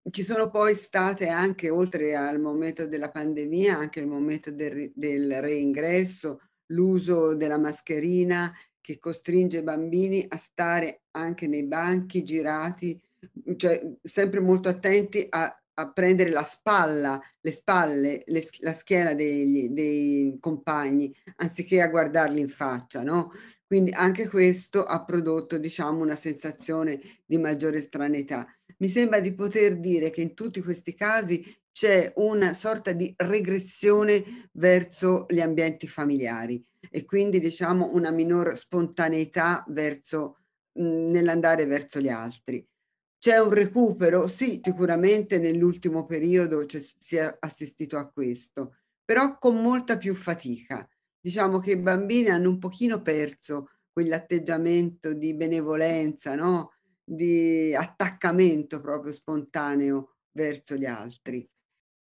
Ci 0.10 0.24
sono 0.24 0.50
poi 0.50 0.74
state 0.74 1.28
anche, 1.28 1.70
oltre 1.70 2.16
al 2.16 2.40
momento 2.40 2.88
della 2.88 3.12
pandemia, 3.12 3.78
anche 3.78 4.00
il 4.00 4.08
momento 4.08 4.50
del, 4.50 4.92
del 4.96 5.42
reingresso, 5.42 6.42
l'uso 6.68 7.36
della 7.36 7.60
mascherina 7.60 8.52
che 8.82 8.98
costringe 8.98 9.60
i 9.60 9.64
bambini 9.64 10.26
a 10.28 10.38
stare 10.38 11.04
anche 11.12 11.48
nei 11.48 11.64
banchi 11.64 12.24
girati, 12.24 13.00
cioè 13.56 13.96
sempre 14.02 14.40
molto 14.40 14.70
attenti 14.70 15.28
a, 15.30 15.61
a 15.76 15.92
prendere 15.92 16.30
la 16.30 16.44
spalla, 16.44 17.20
le 17.40 17.52
spalle, 17.52 18.24
le, 18.26 18.48
la 18.60 18.74
schiena 18.74 19.14
dei, 19.14 19.72
dei 19.72 20.38
compagni, 20.40 21.14
anziché 21.38 21.82
a 21.82 21.88
guardarli 21.88 22.40
in 22.40 22.50
faccia, 22.50 23.04
no? 23.04 23.32
Quindi 23.66 23.92
anche 23.92 24.28
questo 24.28 24.84
ha 24.84 25.04
prodotto, 25.04 25.58
diciamo, 25.58 26.02
una 26.02 26.16
sensazione 26.16 27.00
di 27.26 27.38
maggiore 27.38 27.82
stranità. 27.82 28.46
Mi 28.78 28.90
sembra 28.90 29.20
di 29.20 29.34
poter 29.34 29.80
dire 29.80 30.10
che 30.10 30.22
in 30.22 30.34
tutti 30.34 30.62
questi 30.62 30.94
casi 30.94 31.44
c'è 31.72 32.12
una 32.18 32.54
sorta 32.54 32.92
di 32.92 33.14
regressione 33.16 34.50
verso 34.54 35.26
gli 35.30 35.40
ambienti 35.40 35.88
familiari 35.88 36.64
e 36.90 37.06
quindi 37.06 37.40
diciamo 37.40 37.92
una 37.94 38.12
minor 38.12 38.58
spontaneità 38.58 39.64
verso 39.70 40.40
mh, 40.74 40.84
nell'andare 41.12 41.66
verso 41.66 42.00
gli 42.00 42.10
altri. 42.10 42.66
C'è 43.22 43.38
un 43.38 43.52
recupero? 43.52 44.28
Sì, 44.28 44.62
sicuramente 44.64 45.38
nell'ultimo 45.38 46.08
periodo 46.08 46.66
si 46.98 47.18
è 47.18 47.38
assistito 47.40 47.98
a 47.98 48.10
questo, 48.10 48.78
però 49.06 49.38
con 49.38 49.62
molta 49.62 49.98
più 49.98 50.16
fatica 50.16 50.90
diciamo 51.22 51.60
che 51.60 51.72
i 51.72 51.78
bambini 51.78 52.30
hanno 52.30 52.50
un 52.50 52.58
pochino 52.58 53.02
perso 53.04 53.70
quell'atteggiamento 53.94 55.14
di 55.14 55.36
benevolenza, 55.36 56.34
no? 56.34 56.72
di 57.04 57.76
attaccamento 57.76 58.82
proprio 58.82 59.12
spontaneo 59.14 60.16
verso 60.32 60.76
gli 60.76 60.86
altri. 60.86 61.48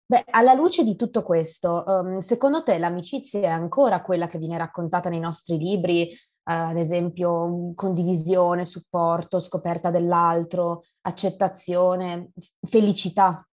Beh, 0.05 0.23
alla 0.31 0.53
luce 0.53 0.83
di 0.83 0.95
tutto 0.95 1.21
questo, 1.21 1.83
um, 1.85 2.19
secondo 2.19 2.63
te 2.63 2.77
l'amicizia 2.77 3.41
è 3.41 3.45
ancora 3.45 4.01
quella 4.01 4.27
che 4.27 4.39
viene 4.39 4.57
raccontata 4.57 5.09
nei 5.09 5.19
nostri 5.19 5.57
libri, 5.57 6.09
ad 6.51 6.77
esempio 6.77 7.73
condivisione, 7.75 8.65
supporto, 8.65 9.39
scoperta 9.39 9.91
dell'altro, 9.91 10.85
accettazione, 11.01 12.31
felicità? 12.67 13.47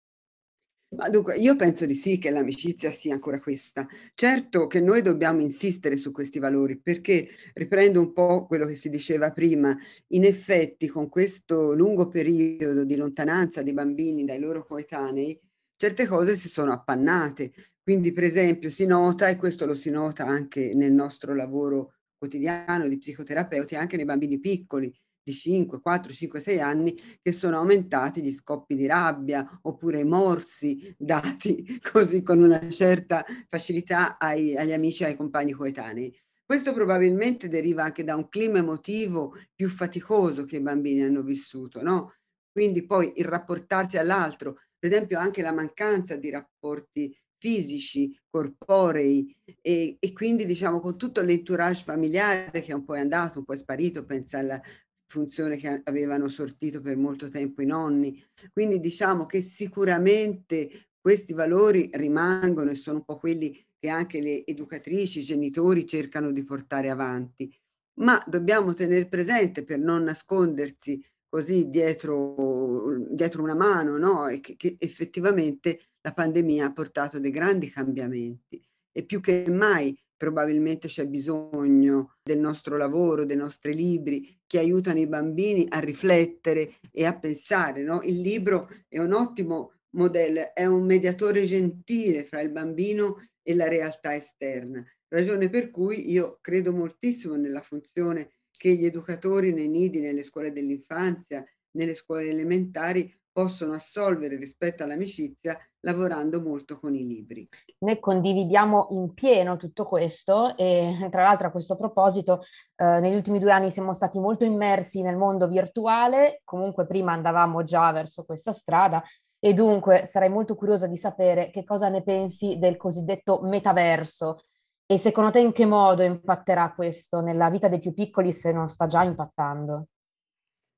Ma 0.96 1.10
dunque, 1.10 1.36
io 1.36 1.58
penso 1.58 1.86
di 1.86 1.94
sì 1.94 2.18
che 2.18 2.30
l'amicizia 2.30 2.92
sia 2.92 3.14
ancora 3.14 3.42
questa. 3.42 3.86
Certo 4.14 4.68
che 4.68 4.80
noi 4.80 5.02
dobbiamo 5.02 5.42
insistere 5.42 5.98
su 5.98 6.14
questi 6.14 6.40
valori 6.40 6.80
perché, 6.80 7.28
riprendo 7.54 8.00
un 8.00 8.14
po' 8.14 8.46
quello 8.46 8.66
che 8.66 8.76
si 8.76 8.90
diceva 8.90 9.32
prima, 9.32 9.76
in 10.10 10.24
effetti 10.24 10.88
con 10.88 11.10
questo 11.10 11.74
lungo 11.74 12.08
periodo 12.08 12.86
di 12.86 12.96
lontananza 12.96 13.62
dei 13.62 13.74
bambini 13.74 14.24
dai 14.24 14.40
loro 14.40 14.64
coetanei, 14.64 15.38
certe 15.76 16.06
cose 16.08 16.38
si 16.38 16.48
sono 16.48 16.72
appannate. 16.72 17.52
Quindi, 17.84 18.14
per 18.14 18.24
esempio, 18.24 18.70
si 18.70 18.86
nota, 18.86 19.28
e 19.28 19.36
questo 19.36 19.66
lo 19.66 19.76
si 19.76 19.90
nota 19.90 20.26
anche 20.26 20.74
nel 20.76 20.94
nostro 20.94 21.36
lavoro 21.36 21.96
quotidiano 22.18 22.88
di 22.88 22.98
psicoterapeuti, 22.98 23.76
anche 23.76 23.96
nei 23.96 24.06
bambini 24.06 24.40
piccoli, 24.40 24.94
di 25.24 25.34
5, 25.34 25.82
4, 25.82 26.14
5, 26.14 26.40
6 26.40 26.62
anni 26.62 26.96
che 27.22 27.32
sono 27.32 27.58
aumentati 27.58 28.22
gli 28.22 28.32
scoppi 28.32 28.76
di 28.76 28.86
rabbia 28.86 29.60
oppure 29.64 30.00
i 30.00 30.04
morsi 30.04 30.94
dati 30.98 31.80
così 31.82 32.22
con 32.22 32.40
una 32.40 32.70
certa 32.70 33.26
facilità 33.50 34.20
ai, 34.20 34.56
agli 34.56 34.74
amici 34.74 35.04
e 35.04 35.08
ai 35.08 35.16
compagni 35.16 35.52
coetanei. 35.52 36.16
Questo 36.46 36.74
probabilmente 36.74 37.48
deriva 37.50 37.84
anche 37.84 38.04
da 38.04 38.16
un 38.16 38.30
clima 38.30 38.60
emotivo 38.60 39.34
più 39.56 39.68
faticoso 39.68 40.46
che 40.46 40.58
i 40.58 40.62
bambini 40.62 41.02
hanno 41.02 41.24
vissuto, 41.24 41.82
no? 41.82 42.14
quindi 42.56 42.86
poi 42.86 43.12
il 43.18 43.26
rapportarsi 43.26 43.98
all'altro, 43.98 44.54
per 44.80 44.90
esempio 44.90 45.20
anche 45.20 45.42
la 45.42 45.52
mancanza 45.52 46.16
di 46.16 46.30
rapporti 46.30 47.14
fisici, 47.46 48.18
corporei 48.28 49.32
e, 49.62 49.98
e 50.00 50.14
quindi 50.14 50.46
diciamo 50.46 50.80
con 50.80 50.98
tutto 50.98 51.22
l'entourage 51.22 51.84
familiare 51.84 52.62
che 52.62 52.74
un 52.74 52.84
po' 52.84 52.96
è 52.96 53.00
andato, 53.00 53.38
un 53.38 53.46
po' 53.46 53.54
è 53.54 53.58
sparito, 53.58 54.04
pensa 54.04 54.40
alla 54.40 54.60
funzione 55.06 55.56
che 55.58 55.82
avevano 55.84 56.28
sortito 56.28 56.82
per 56.82 56.98
molto 56.98 57.28
tempo 57.28 57.62
i 57.62 57.68
nonni. 57.68 58.20
Quindi 58.52 58.80
diciamo 58.80 59.28
che 59.28 59.42
sicuramente 59.42 60.88
questi 61.00 61.34
valori 61.34 61.88
rimangono 61.94 62.72
e 62.72 62.76
sono 62.76 62.98
un 62.98 63.06
po' 63.06 63.18
quelli 63.18 63.56
che 63.78 63.90
anche 63.90 64.22
le 64.22 64.44
educatrici, 64.44 65.20
i 65.20 65.24
genitori 65.24 65.86
cercano 65.86 66.32
di 66.32 66.44
portare 66.44 66.90
avanti. 66.90 67.56
Ma 68.00 68.22
dobbiamo 68.26 68.74
tenere 68.74 69.08
presente 69.08 69.64
per 69.64 69.78
non 69.78 70.02
nascondersi 70.02 71.00
così 71.36 71.70
dietro, 71.70 72.96
dietro 73.10 73.44
una 73.44 73.56
mano, 73.56 73.98
no? 73.98 74.30
E 74.30 74.40
che, 74.40 74.56
che 74.56 74.78
effettivamente 74.80 75.90
la 76.00 76.14
pandemia 76.14 76.68
ha 76.68 76.72
portato 76.72 77.20
dei 77.20 77.30
grandi 77.30 77.70
cambiamenti 77.70 78.58
e 78.90 79.04
più 79.04 79.20
che 79.20 79.44
mai 79.50 79.94
probabilmente 80.16 80.88
c'è 80.88 81.06
bisogno 81.06 82.16
del 82.24 82.40
nostro 82.40 82.78
lavoro, 82.78 83.26
dei 83.26 83.36
nostri 83.36 83.76
libri 83.76 84.44
che 84.48 84.60
aiutano 84.60 85.00
i 85.00 85.08
bambini 85.08 85.66
a 85.68 85.80
riflettere 85.80 86.76
e 86.90 87.04
a 87.04 87.20
pensare. 87.20 87.84
No? 87.84 88.02
Il 88.02 88.22
libro 88.22 88.70
è 88.88 89.00
un 89.00 89.12
ottimo 89.12 89.74
modello, 89.90 90.54
è 90.54 90.66
un 90.66 90.86
mediatore 90.86 91.44
gentile 91.44 92.24
fra 92.24 92.40
il 92.40 92.50
bambino 92.50 93.28
e 93.42 93.56
la 93.56 93.68
realtà 93.68 94.16
esterna, 94.16 94.82
ragione 95.10 95.50
per 95.50 95.70
cui 95.70 96.10
io 96.10 96.38
credo 96.40 96.72
moltissimo 96.72 97.36
nella 97.36 97.62
funzione 97.62 98.35
che 98.58 98.74
gli 98.74 98.86
educatori 98.86 99.54
nei 99.54 99.70
nidi, 99.70 100.00
nelle 100.00 100.24
scuole 100.24 100.52
dell'infanzia, 100.52 101.44
nelle 101.72 101.96
scuole 101.96 102.30
elementari 102.30 103.14
possono 103.36 103.74
assolvere 103.74 104.38
rispetto 104.38 104.84
all'amicizia 104.84 105.58
lavorando 105.82 106.42
molto 106.42 106.80
con 106.80 106.96
i 106.96 107.06
libri. 107.06 107.46
Noi 107.80 108.00
condividiamo 108.00 108.88
in 108.92 109.14
pieno 109.14 109.58
tutto 109.58 109.84
questo 109.84 110.56
e 110.56 111.10
tra 111.12 111.24
l'altro 111.24 111.48
a 111.48 111.52
questo 111.52 111.76
proposito 111.76 112.44
eh, 112.78 113.02
negli 113.02 113.14
ultimi 113.14 113.40
due 113.40 113.52
anni 113.52 113.72
siamo 113.72 113.94
stati 113.94 114.20
molto 114.20 114.46
immersi 114.46 115.02
nel 115.02 115.18
mondo 115.18 115.50
virtuale, 115.50 116.40
comunque 116.46 116.88
prima 116.88 117.12
andavamo 117.12 117.66
già 117.66 117.92
verso 117.92 118.24
questa 118.24 118.54
strada 118.54 119.04
e 119.38 119.54
dunque 119.54 120.06
sarei 120.06 120.30
molto 120.30 120.56
curiosa 120.56 120.88
di 120.88 120.98
sapere 120.98 121.52
che 121.52 121.66
cosa 121.66 121.90
ne 121.90 122.04
pensi 122.04 122.58
del 122.58 122.78
cosiddetto 122.78 123.42
metaverso 123.42 124.40
e 124.88 124.98
secondo 125.00 125.32
te 125.32 125.40
in 125.40 125.52
che 125.52 125.66
modo 125.66 126.04
impatterà 126.04 126.74
questo 126.74 127.22
nella 127.22 127.50
vita 127.50 127.68
dei 127.68 127.80
più 127.80 127.94
piccoli 127.94 128.32
se 128.32 128.52
non 128.52 128.70
sta 128.70 128.86
già 128.86 129.04
impattando? 129.04 129.88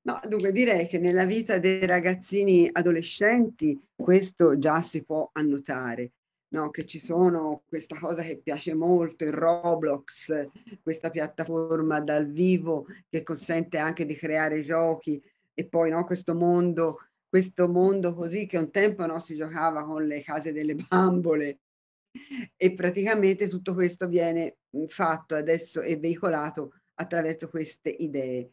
No, 0.02 0.20
dunque 0.26 0.52
direi 0.52 0.86
che 0.86 0.98
nella 0.98 1.26
vita 1.26 1.58
dei 1.58 1.84
ragazzini 1.84 2.68
adolescenti 2.72 3.78
questo 3.94 4.58
già 4.58 4.80
si 4.80 5.04
può 5.04 5.28
annotare, 5.32 6.12
no? 6.54 6.70
che 6.70 6.86
ci 6.86 6.98
sono 6.98 7.62
questa 7.68 7.98
cosa 7.98 8.22
che 8.22 8.40
piace 8.42 8.72
molto, 8.72 9.24
il 9.24 9.32
Roblox, 9.32 10.48
questa 10.82 11.10
piattaforma 11.10 12.00
dal 12.00 12.26
vivo 12.26 12.86
che 13.10 13.22
consente 13.22 13.76
anche 13.76 14.06
di 14.06 14.16
creare 14.16 14.62
giochi 14.62 15.22
e 15.52 15.66
poi 15.66 15.90
no, 15.90 16.04
questo 16.06 16.34
mondo 16.34 17.00
questo 17.28 17.68
mondo 17.68 18.14
così 18.14 18.46
che 18.46 18.56
un 18.56 18.70
tempo 18.70 19.04
no, 19.04 19.20
si 19.20 19.36
giocava 19.36 19.84
con 19.84 20.06
le 20.06 20.22
case 20.22 20.50
delle 20.52 20.74
bambole 20.74 21.58
e 22.56 22.74
praticamente 22.74 23.48
tutto 23.48 23.74
questo 23.74 24.08
viene 24.08 24.58
fatto 24.86 25.34
adesso 25.34 25.80
e 25.82 25.96
veicolato 25.96 26.72
attraverso 26.94 27.48
queste 27.48 27.90
idee. 27.90 28.50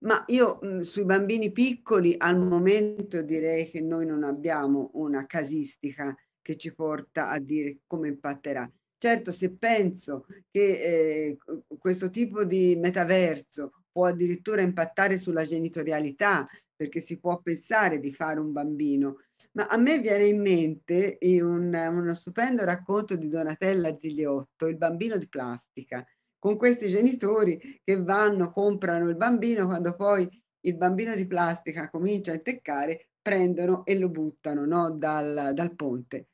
Ma 0.00 0.22
io 0.28 0.58
mh, 0.60 0.80
sui 0.82 1.04
bambini 1.04 1.50
piccoli 1.50 2.14
al 2.16 2.38
momento 2.38 3.22
direi 3.22 3.68
che 3.68 3.80
noi 3.80 4.06
non 4.06 4.22
abbiamo 4.22 4.90
una 4.94 5.26
casistica 5.26 6.14
che 6.40 6.56
ci 6.56 6.72
porta 6.74 7.30
a 7.30 7.38
dire 7.38 7.78
come 7.86 8.08
impatterà. 8.08 8.70
Certo, 8.96 9.32
se 9.32 9.50
penso 9.52 10.26
che 10.50 10.60
eh, 10.60 11.36
questo 11.78 12.10
tipo 12.10 12.44
di 12.44 12.76
metaverso 12.76 13.84
può 13.90 14.06
addirittura 14.06 14.60
impattare 14.60 15.18
sulla 15.18 15.44
genitorialità, 15.44 16.48
perché 16.74 17.00
si 17.00 17.18
può 17.18 17.40
pensare 17.40 17.98
di 17.98 18.12
fare 18.12 18.38
un 18.38 18.52
bambino, 18.52 19.24
ma 19.58 19.66
a 19.66 19.76
me 19.76 19.98
viene 19.98 20.24
in 20.26 20.40
mente 20.40 21.18
un, 21.20 21.74
uno 21.74 22.14
stupendo 22.14 22.64
racconto 22.64 23.16
di 23.16 23.28
Donatella 23.28 23.98
Zigliotto, 23.98 24.68
Il 24.68 24.76
bambino 24.76 25.16
di 25.16 25.28
plastica, 25.28 26.06
con 26.38 26.56
questi 26.56 26.86
genitori 26.86 27.80
che 27.82 28.00
vanno, 28.00 28.52
comprano 28.52 29.08
il 29.08 29.16
bambino, 29.16 29.66
quando 29.66 29.96
poi 29.96 30.28
il 30.60 30.76
bambino 30.76 31.16
di 31.16 31.26
plastica 31.26 31.90
comincia 31.90 32.30
a 32.30 32.36
inteccare, 32.36 33.08
prendono 33.20 33.84
e 33.84 33.98
lo 33.98 34.08
buttano 34.08 34.64
no? 34.64 34.92
dal, 34.92 35.50
dal, 35.52 35.74
ponte. 35.74 36.28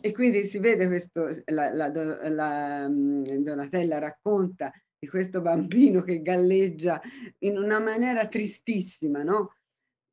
E 0.00 0.12
quindi 0.12 0.46
si 0.46 0.58
vede 0.58 0.86
questo, 0.86 1.28
la, 1.46 1.70
la, 1.74 1.92
la 2.30 2.88
mm, 2.88 3.24
Donatella 3.24 3.98
racconta 3.98 4.72
di 4.98 5.06
questo 5.06 5.42
bambino 5.42 6.00
che 6.00 6.22
galleggia 6.22 6.98
in 7.40 7.58
una 7.58 7.78
maniera 7.78 8.26
tristissima, 8.26 9.22
no? 9.22 9.56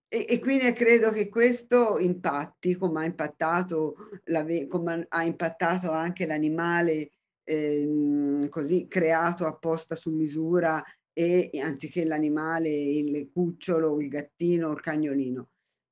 E, 0.09 0.25
e, 0.29 0.39
quindi 0.39 0.71
credo 0.71 1.11
che 1.11 1.27
questo 1.27 1.99
impatti, 1.99 2.75
come 2.75 3.01
ha 3.01 3.05
impattato, 3.05 3.95
la, 4.25 4.45
come 4.69 5.05
ha 5.09 5.23
impattato 5.23 5.91
anche 5.91 6.25
l'animale 6.25 7.11
ehm, 7.43 8.47
così 8.49 8.87
creato 8.87 9.45
apposta 9.45 9.95
su 9.95 10.11
misura 10.11 10.81
e 11.11 11.49
anziché 11.61 12.05
l'animale, 12.05 12.69
il 12.69 13.29
cucciolo, 13.33 13.99
il 13.99 14.07
gattino, 14.07 14.71
il 14.71 14.79
cagnolino, 14.79 15.49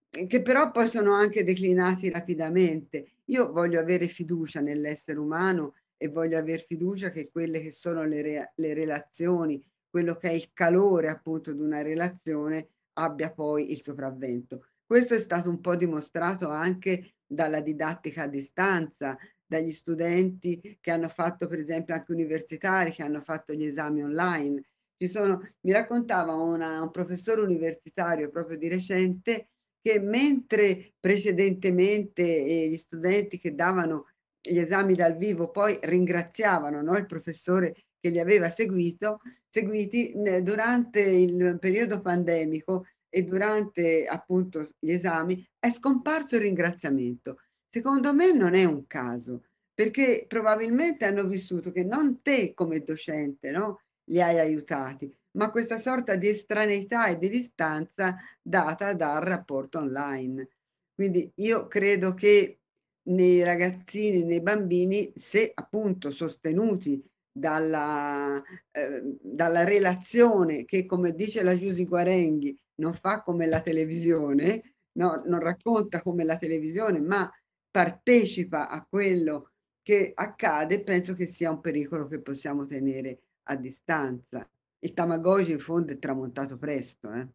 che 0.10 0.42
però 0.42 0.72
poi 0.72 0.88
sono 0.88 1.14
anche 1.14 1.44
declinati 1.44 2.10
rapidamente. 2.10 3.16
Io 3.26 3.52
voglio 3.52 3.80
avere 3.80 4.08
fiducia 4.08 4.62
nell'essere 4.62 5.18
umano 5.20 5.74
e 5.98 6.10
voglio 6.10 6.38
avere 6.38 6.60
fiducia 6.60 7.10
che 7.10 7.32
quelle 7.32 7.60
che 7.60 7.72
sono 7.72 8.06
le, 8.06 8.22
re, 8.22 8.52
le 8.56 8.74
relazioni, 8.74 9.62
quello 9.90 10.16
che 10.16 10.30
è 10.30 10.34
il 10.34 10.52
calore 10.54 11.10
appunto 11.10 11.52
di 11.52 11.62
una 11.62 11.82
relazione 11.82 12.70
abbia 12.96 13.32
poi 13.32 13.72
il 13.72 13.82
sopravvento. 13.82 14.68
Questo 14.86 15.16
è 15.16 15.20
stato 15.20 15.50
un 15.50 15.62
po' 15.62 15.76
dimostrato 15.76 16.50
anche 16.50 17.16
dalla 17.26 17.60
didattica 17.60 18.24
a 18.24 18.28
distanza, 18.28 19.18
dagli 19.46 19.72
studenti 19.72 20.78
che 20.80 20.92
hanno 20.92 21.10
fatto, 21.10 21.48
per 21.48 21.60
esempio, 21.60 21.94
anche 21.94 22.12
universitari, 22.12 22.92
che 22.92 23.04
hanno 23.04 23.22
fatto 23.22 23.54
gli 23.54 23.66
esami 23.66 24.04
online. 24.04 24.64
Sono, 25.06 25.40
mi 25.62 25.72
raccontava 25.72 26.34
una, 26.34 26.82
un 26.82 26.90
professore 26.90 27.42
universitario 27.42 28.30
proprio 28.30 28.58
di 28.58 28.68
recente 28.68 29.50
che 29.82 30.00
mentre 30.00 30.94
precedentemente 31.00 32.24
eh, 32.24 32.70
gli 32.70 32.78
studenti 32.78 33.38
che 33.38 33.54
davano 33.54 34.08
gli 34.42 34.58
esami 34.58 34.94
dal 34.94 35.18
vivo 35.18 35.50
poi 35.50 35.78
ringraziavano 35.82 36.82
no, 36.82 36.98
il 36.98 37.06
professore 37.06 37.85
che 38.06 38.12
li 38.12 38.20
aveva 38.20 38.52
seguito, 38.52 39.22
seguiti 39.50 40.14
durante 40.44 41.00
il 41.00 41.58
periodo 41.60 42.02
pandemico 42.02 42.86
e 43.10 43.24
durante 43.24 44.06
appunto 44.06 44.64
gli 44.78 44.92
esami 44.92 45.44
è 45.58 45.72
scomparso 45.72 46.36
il 46.36 46.44
ringraziamento. 46.44 47.40
Secondo 47.68 48.14
me 48.14 48.32
non 48.32 48.54
è 48.54 48.64
un 48.64 48.86
caso, 48.86 49.46
perché 49.74 50.26
probabilmente 50.28 51.06
hanno 51.06 51.26
vissuto 51.26 51.72
che 51.72 51.84
non 51.84 52.22
te 52.22 52.54
come 52.54 52.84
docente 52.84 53.50
no, 53.50 53.82
li 54.04 54.22
hai 54.22 54.38
aiutati, 54.38 55.12
ma 55.32 55.50
questa 55.50 55.80
sorta 55.80 56.16
di 56.16 56.28
estraneità 56.28 57.08
e 57.08 57.18
di 57.18 57.28
distanza 57.28 58.18
data 58.40 58.94
dal 58.94 59.22
rapporto 59.22 59.80
online. 59.80 60.48
Quindi 60.94 61.32
io 61.38 61.66
credo 61.66 62.14
che 62.14 62.60
nei 63.08 63.42
ragazzini, 63.42 64.24
nei 64.26 64.42
bambini, 64.42 65.12
se 65.16 65.50
appunto 65.56 66.12
sostenuti 66.12 67.04
dalla, 67.38 68.42
eh, 68.72 69.02
dalla 69.22 69.66
relazione 69.66 70.64
che, 70.64 70.86
come 70.86 71.14
dice 71.14 71.44
la 71.44 71.54
Giusy 71.54 71.86
Guarenghi, 71.86 72.58
non 72.76 72.94
fa 72.94 73.22
come 73.24 73.46
la 73.46 73.60
televisione, 73.60 74.76
no, 74.94 75.22
non 75.26 75.40
racconta 75.40 76.02
come 76.02 76.24
la 76.24 76.38
televisione, 76.38 77.02
ma 77.02 77.30
partecipa 77.70 78.70
a 78.70 78.86
quello 78.90 79.52
che 79.82 80.14
accade, 80.16 80.82
penso 80.82 81.14
che 81.14 81.28
sia 81.28 81.52
un 81.52 81.60
pericolo 81.60 82.08
che 82.08 82.22
possiamo 82.22 82.66
tenere 82.66 83.20
a 83.44 83.56
distanza. 83.58 84.50
Il 84.80 84.94
Tamagotchi 84.94 85.52
in 85.52 85.60
fondo 85.60 85.92
è 85.92 86.00
tramontato 86.00 86.58
presto. 86.58 87.12
Eh? 87.12 87.28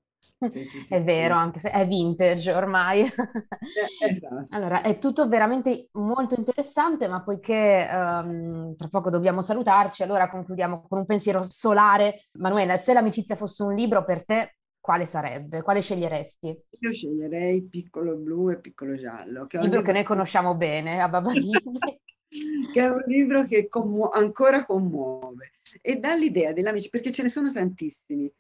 È 0.88 1.02
vero, 1.02 1.34
anche 1.34 1.58
se 1.58 1.70
è 1.70 1.86
vintage 1.86 2.52
ormai. 2.52 3.02
Eh, 3.02 4.08
esatto. 4.08 4.46
Allora, 4.50 4.82
è 4.82 4.98
tutto 4.98 5.28
veramente 5.28 5.88
molto 5.92 6.34
interessante, 6.34 7.08
ma 7.08 7.22
poiché 7.22 7.88
um, 7.90 8.74
tra 8.76 8.88
poco 8.88 9.10
dobbiamo 9.10 9.42
salutarci, 9.42 10.02
allora 10.02 10.28
concludiamo 10.28 10.86
con 10.88 10.98
un 10.98 11.06
pensiero 11.06 11.42
solare. 11.42 12.28
Manuela, 12.38 12.76
se 12.76 12.92
l'amicizia 12.92 13.36
fosse 13.36 13.62
un 13.62 13.74
libro 13.74 14.04
per 14.04 14.24
te, 14.24 14.56
quale 14.80 15.06
sarebbe? 15.06 15.62
Quale 15.62 15.82
sceglieresti? 15.82 16.62
Io 16.78 16.92
sceglierei 16.92 17.62
Piccolo 17.64 18.16
Blu 18.16 18.50
e 18.50 18.60
Piccolo 18.60 18.96
Giallo. 18.96 19.46
Che 19.46 19.56
è 19.56 19.60
un 19.60 19.66
libro, 19.66 19.82
che 19.82 19.92
noi 19.92 20.04
conosciamo 20.04 20.54
bene 20.54 21.00
a 21.00 21.08
Baba 21.08 21.32
che 22.72 22.80
è 22.80 22.88
un 22.88 23.02
libro 23.06 23.44
che 23.46 23.68
commu- 23.68 24.14
ancora 24.14 24.64
commuove 24.64 25.52
e 25.82 25.96
dà 25.96 26.14
l'idea 26.14 26.52
dell'amicizia, 26.52 26.90
perché 26.90 27.12
ce 27.12 27.22
ne 27.22 27.28
sono 27.28 27.52
tantissimi. 27.52 28.32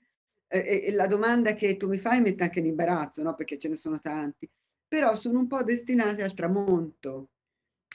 Eh, 0.50 0.84
e 0.86 0.92
la 0.92 1.06
domanda 1.06 1.54
che 1.54 1.76
tu 1.76 1.88
mi 1.88 1.98
fai 1.98 2.20
mette 2.20 2.42
anche 2.42 2.58
in 2.58 2.66
imbarazzo, 2.66 3.22
no? 3.22 3.34
Perché 3.34 3.58
ce 3.58 3.68
ne 3.68 3.76
sono 3.76 4.00
tanti, 4.00 4.48
però 4.86 5.14
sono 5.14 5.38
un 5.38 5.46
po' 5.46 5.62
destinate 5.62 6.22
al 6.22 6.34
tramonto, 6.34 7.30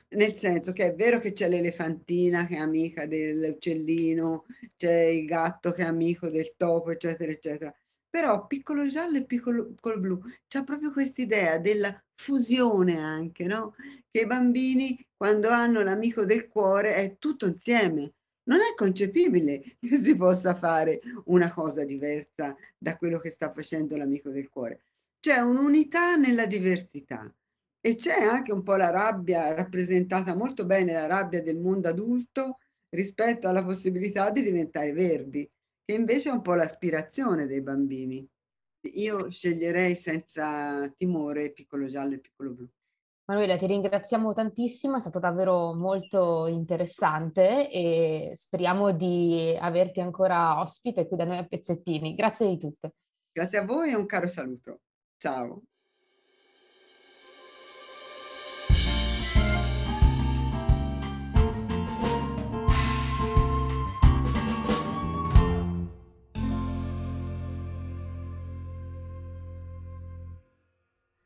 nel 0.09 0.35
senso 0.37 0.71
che 0.73 0.85
è 0.87 0.95
vero 0.95 1.19
che 1.19 1.33
c'è 1.33 1.49
l'elefantina 1.49 2.45
che 2.47 2.55
è 2.55 2.59
amica 2.59 3.05
dell'uccellino, 3.05 4.45
c'è 4.77 4.93
il 5.05 5.25
gatto 5.25 5.71
che 5.71 5.83
è 5.83 5.85
amico 5.85 6.29
del 6.29 6.53
topo, 6.57 6.91
eccetera, 6.91 7.31
eccetera. 7.31 7.73
Però 8.09 8.47
piccolo 8.47 8.87
giallo 8.87 9.17
e 9.17 9.25
piccolo, 9.25 9.65
piccolo 9.67 9.99
blu, 9.99 10.21
c'è 10.47 10.63
proprio 10.63 10.91
questa 10.91 11.21
idea 11.21 11.57
della 11.59 12.01
fusione 12.15 12.97
anche, 12.97 13.43
no? 13.45 13.75
Che 14.09 14.21
i 14.21 14.25
bambini 14.25 15.05
quando 15.15 15.49
hanno 15.49 15.81
l'amico 15.83 16.23
del 16.25 16.47
cuore 16.47 16.95
è 16.95 17.17
tutto 17.19 17.45
insieme. 17.47 18.14
Non 18.47 18.60
è 18.60 18.75
concepibile 18.75 19.77
che 19.79 19.95
si 19.97 20.15
possa 20.15 20.53
fare 20.55 20.99
una 21.25 21.51
cosa 21.51 21.84
diversa 21.84 22.55
da 22.77 22.95
quello 22.95 23.19
che 23.19 23.31
sta 23.31 23.51
facendo 23.51 23.97
l'amico 23.97 24.29
del 24.29 24.49
cuore. 24.49 24.84
C'è 25.19 25.39
un'unità 25.39 26.15
nella 26.15 26.45
diversità 26.45 27.34
e 27.81 27.95
c'è 27.95 28.23
anche 28.23 28.51
un 28.51 28.62
po' 28.62 28.75
la 28.75 28.91
rabbia 28.91 29.53
rappresentata 29.53 30.36
molto 30.36 30.65
bene, 30.65 30.93
la 30.93 31.08
rabbia 31.08 31.41
del 31.41 31.58
mondo 31.58 31.88
adulto 31.88 32.60
rispetto 32.89 33.47
alla 33.47 33.63
possibilità 33.63 34.29
di 34.29 34.43
diventare 34.43 34.91
verdi, 34.91 35.49
che 35.84 35.93
invece 35.93 36.29
è 36.29 36.31
un 36.31 36.41
po' 36.41 36.53
l'aspirazione 36.53 37.47
dei 37.47 37.62
bambini. 37.62 38.27
Io 38.93 39.31
sceglierei 39.31 39.95
senza 39.95 40.88
timore 40.95 41.51
piccolo 41.51 41.88
giallo 41.88 42.13
e 42.13 42.19
piccolo 42.19 42.51
blu. 42.51 42.69
Manuela, 43.27 43.57
ti 43.57 43.65
ringraziamo 43.65 44.33
tantissimo, 44.33 44.97
è 44.97 44.99
stato 44.99 45.17
davvero 45.17 45.73
molto 45.73 46.45
interessante 46.45 47.71
e 47.71 48.31
speriamo 48.35 48.91
di 48.91 49.57
averti 49.59 49.99
ancora 49.99 50.59
ospite 50.59 51.07
qui 51.07 51.17
da 51.17 51.25
noi 51.25 51.38
a 51.38 51.43
Pezzettini. 51.43 52.13
Grazie 52.13 52.47
di 52.49 52.59
tutto. 52.59 52.91
Grazie 53.31 53.57
a 53.57 53.65
voi 53.65 53.89
e 53.89 53.95
un 53.95 54.05
caro 54.05 54.27
saluto. 54.27 54.81
Ciao. 55.17 55.63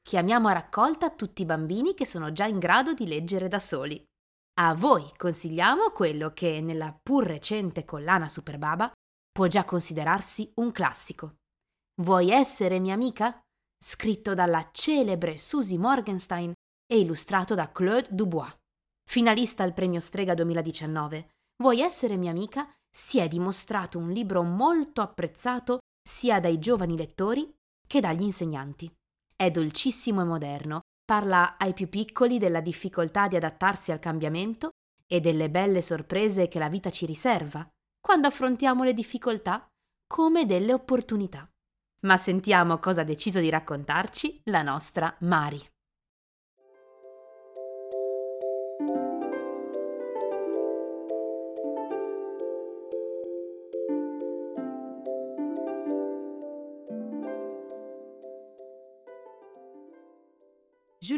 Chiamiamo 0.09 0.47
a 0.47 0.53
raccolta 0.53 1.11
tutti 1.11 1.43
i 1.43 1.45
bambini 1.45 1.93
che 1.93 2.03
sono 2.03 2.31
già 2.31 2.45
in 2.45 2.57
grado 2.57 2.95
di 2.95 3.05
leggere 3.05 3.47
da 3.47 3.59
soli. 3.59 4.03
A 4.59 4.73
voi 4.73 5.07
consigliamo 5.15 5.91
quello 5.91 6.33
che 6.33 6.61
nella 6.61 6.99
pur 6.99 7.27
recente 7.27 7.85
collana 7.85 8.27
Superbaba 8.27 8.91
può 9.31 9.45
già 9.45 9.65
considerarsi 9.65 10.51
un 10.55 10.71
classico. 10.71 11.35
Vuoi 12.01 12.31
essere 12.31 12.79
mia 12.79 12.95
amica? 12.95 13.39
Scritto 13.77 14.33
dalla 14.33 14.69
celebre 14.71 15.37
Susie 15.37 15.77
Morgenstein 15.77 16.53
e 16.91 16.99
illustrato 16.99 17.53
da 17.53 17.71
Claude 17.71 18.07
Dubois. 18.09 18.51
Finalista 19.07 19.61
al 19.61 19.75
premio 19.75 19.99
Strega 19.99 20.33
2019, 20.33 21.29
Vuoi 21.61 21.81
essere 21.81 22.17
mia 22.17 22.31
amica 22.31 22.67
si 22.89 23.19
è 23.19 23.27
dimostrato 23.27 23.99
un 23.99 24.09
libro 24.09 24.41
molto 24.41 25.01
apprezzato 25.01 25.77
sia 26.01 26.39
dai 26.39 26.57
giovani 26.57 26.97
lettori 26.97 27.47
che 27.85 27.99
dagli 27.99 28.23
insegnanti. 28.23 28.91
È 29.41 29.49
dolcissimo 29.51 30.19
e 30.19 30.25
moderno, 30.25 30.81
parla 31.05 31.55
ai 31.57 31.73
più 31.73 31.87
piccoli 31.87 32.37
della 32.39 32.59
difficoltà 32.59 33.29
di 33.29 33.37
adattarsi 33.37 33.89
al 33.93 33.99
cambiamento 33.99 34.71
e 35.07 35.21
delle 35.21 35.49
belle 35.49 35.81
sorprese 35.81 36.49
che 36.49 36.59
la 36.59 36.67
vita 36.67 36.89
ci 36.89 37.05
riserva 37.05 37.65
quando 38.01 38.27
affrontiamo 38.27 38.83
le 38.83 38.91
difficoltà 38.91 39.65
come 40.05 40.45
delle 40.45 40.73
opportunità. 40.73 41.49
Ma 42.01 42.17
sentiamo 42.17 42.79
cosa 42.79 42.99
ha 42.99 43.05
deciso 43.05 43.39
di 43.39 43.49
raccontarci 43.49 44.41
la 44.45 44.61
nostra 44.61 45.15
Mari. 45.21 45.65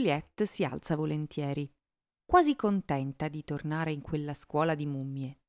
Juliette 0.02 0.48
si 0.48 0.64
alza 0.64 0.96
volentieri, 0.96 1.72
quasi 2.26 2.56
contenta 2.56 3.28
di 3.28 3.44
tornare 3.44 3.92
in 3.92 4.02
quella 4.02 4.34
scuola 4.34 4.74
di 4.74 4.88
mummie. 4.88 5.42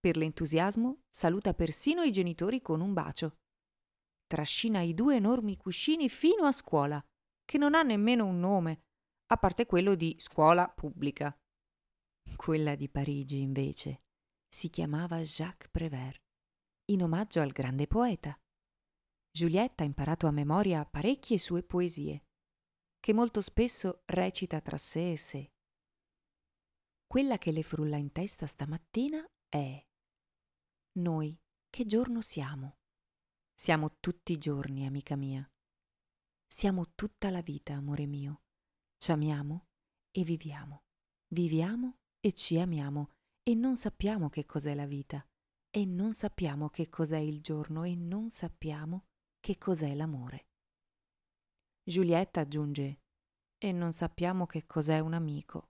Per 0.00 0.16
l'entusiasmo 0.16 1.02
saluta 1.08 1.54
persino 1.54 2.02
i 2.02 2.10
genitori 2.10 2.60
con 2.60 2.80
un 2.80 2.92
bacio. 2.92 3.36
Trascina 4.26 4.80
i 4.80 4.94
due 4.94 5.14
enormi 5.14 5.56
cuscini 5.56 6.08
fino 6.08 6.44
a 6.44 6.50
scuola, 6.50 7.00
che 7.44 7.56
non 7.56 7.76
ha 7.76 7.82
nemmeno 7.82 8.26
un 8.26 8.40
nome, 8.40 8.82
a 9.26 9.36
parte 9.36 9.64
quello 9.64 9.94
di 9.94 10.16
scuola 10.18 10.68
pubblica. 10.68 11.32
Quella 12.34 12.74
di 12.74 12.88
Parigi, 12.88 13.42
invece, 13.42 14.02
si 14.48 14.70
chiamava 14.70 15.20
Jacques 15.20 15.70
Prévert, 15.70 16.20
in 16.86 17.04
omaggio 17.04 17.40
al 17.40 17.52
grande 17.52 17.86
poeta. 17.86 18.36
Giulietta 19.30 19.84
ha 19.84 19.86
imparato 19.86 20.26
a 20.26 20.32
memoria 20.32 20.84
parecchie 20.84 21.38
sue 21.38 21.62
poesie 21.62 22.24
che 23.04 23.12
molto 23.12 23.42
spesso 23.42 24.00
recita 24.06 24.62
tra 24.62 24.78
sé 24.78 25.12
e 25.12 25.16
sé. 25.18 25.52
Quella 27.06 27.36
che 27.36 27.52
le 27.52 27.62
frulla 27.62 27.98
in 27.98 28.10
testa 28.12 28.46
stamattina 28.46 29.22
è 29.46 29.86
Noi 30.92 31.38
che 31.68 31.84
giorno 31.84 32.22
siamo? 32.22 32.78
Siamo 33.52 33.98
tutti 34.00 34.32
i 34.32 34.38
giorni, 34.38 34.86
amica 34.86 35.16
mia. 35.16 35.46
Siamo 36.46 36.94
tutta 36.94 37.28
la 37.28 37.42
vita, 37.42 37.74
amore 37.74 38.06
mio. 38.06 38.44
Ci 38.96 39.12
amiamo 39.12 39.66
e 40.10 40.24
viviamo. 40.24 40.84
Viviamo 41.28 41.98
e 42.20 42.32
ci 42.32 42.58
amiamo 42.58 43.10
e 43.42 43.54
non 43.54 43.76
sappiamo 43.76 44.30
che 44.30 44.46
cos'è 44.46 44.74
la 44.74 44.86
vita 44.86 45.22
e 45.68 45.84
non 45.84 46.14
sappiamo 46.14 46.70
che 46.70 46.88
cos'è 46.88 47.18
il 47.18 47.42
giorno 47.42 47.84
e 47.84 47.96
non 47.96 48.30
sappiamo 48.30 49.08
che 49.40 49.58
cos'è 49.58 49.94
l'amore. 49.94 50.46
Giulietta 51.86 52.40
aggiunge 52.40 53.00
e 53.58 53.70
non 53.70 53.92
sappiamo 53.92 54.46
che 54.46 54.64
cos'è 54.64 55.00
un 55.00 55.12
amico. 55.12 55.68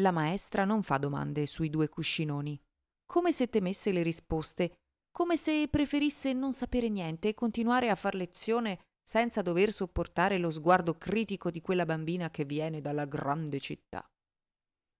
La 0.00 0.10
maestra 0.10 0.64
non 0.64 0.82
fa 0.82 0.98
domande 0.98 1.46
sui 1.46 1.70
due 1.70 1.88
cuscinoni, 1.88 2.60
come 3.06 3.30
se 3.30 3.48
temesse 3.48 3.92
le 3.92 4.02
risposte, 4.02 4.78
come 5.12 5.36
se 5.36 5.68
preferisse 5.68 6.32
non 6.32 6.52
sapere 6.52 6.88
niente 6.88 7.28
e 7.28 7.34
continuare 7.34 7.88
a 7.88 7.94
far 7.94 8.16
lezione 8.16 8.80
senza 9.00 9.42
dover 9.42 9.72
sopportare 9.72 10.38
lo 10.38 10.50
sguardo 10.50 10.98
critico 10.98 11.52
di 11.52 11.60
quella 11.60 11.86
bambina 11.86 12.28
che 12.28 12.44
viene 12.44 12.80
dalla 12.80 13.06
grande 13.06 13.60
città. 13.60 14.04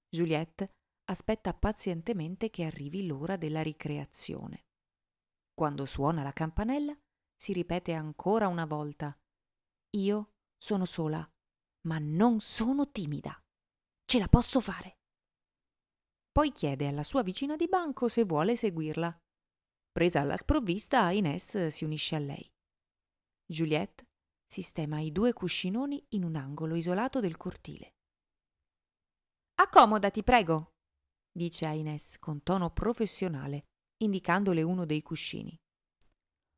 Juliette 0.08 0.70
aspetta 1.10 1.52
pazientemente 1.52 2.48
che 2.48 2.64
arrivi 2.64 3.06
l'ora 3.06 3.36
della 3.36 3.62
ricreazione. 3.62 4.66
Quando 5.52 5.84
suona 5.84 6.22
la 6.22 6.32
campanella, 6.32 6.96
si 7.36 7.52
ripete 7.52 7.92
ancora 7.92 8.46
una 8.46 8.64
volta 8.64 9.16
io 9.96 10.32
sono 10.56 10.84
sola, 10.84 11.28
ma 11.86 11.98
non 11.98 12.40
sono 12.40 12.90
timida. 12.90 13.40
Ce 14.04 14.18
la 14.18 14.28
posso 14.28 14.60
fare. 14.60 14.98
Poi 16.30 16.52
chiede 16.52 16.86
alla 16.86 17.02
sua 17.02 17.22
vicina 17.22 17.56
di 17.56 17.68
banco 17.68 18.08
se 18.08 18.24
vuole 18.24 18.56
seguirla. 18.56 19.16
Presa 19.90 20.20
alla 20.20 20.36
sprovvista, 20.36 21.10
Ines 21.10 21.68
si 21.68 21.84
unisce 21.84 22.16
a 22.16 22.20
lei. 22.20 22.48
Juliette 23.46 24.06
sistema 24.48 24.98
i 25.00 25.12
due 25.12 25.32
cuscinoni 25.32 26.02
in 26.10 26.24
un 26.24 26.34
angolo 26.34 26.74
isolato 26.74 27.20
del 27.20 27.36
cortile. 27.36 27.94
Accomodati, 29.60 30.22
prego, 30.22 30.72
dice 31.30 31.66
a 31.66 31.72
Ines 31.72 32.18
con 32.18 32.42
tono 32.42 32.72
professionale, 32.72 33.64
indicandole 34.02 34.62
uno 34.62 34.86
dei 34.86 35.02
cuscini. 35.02 35.54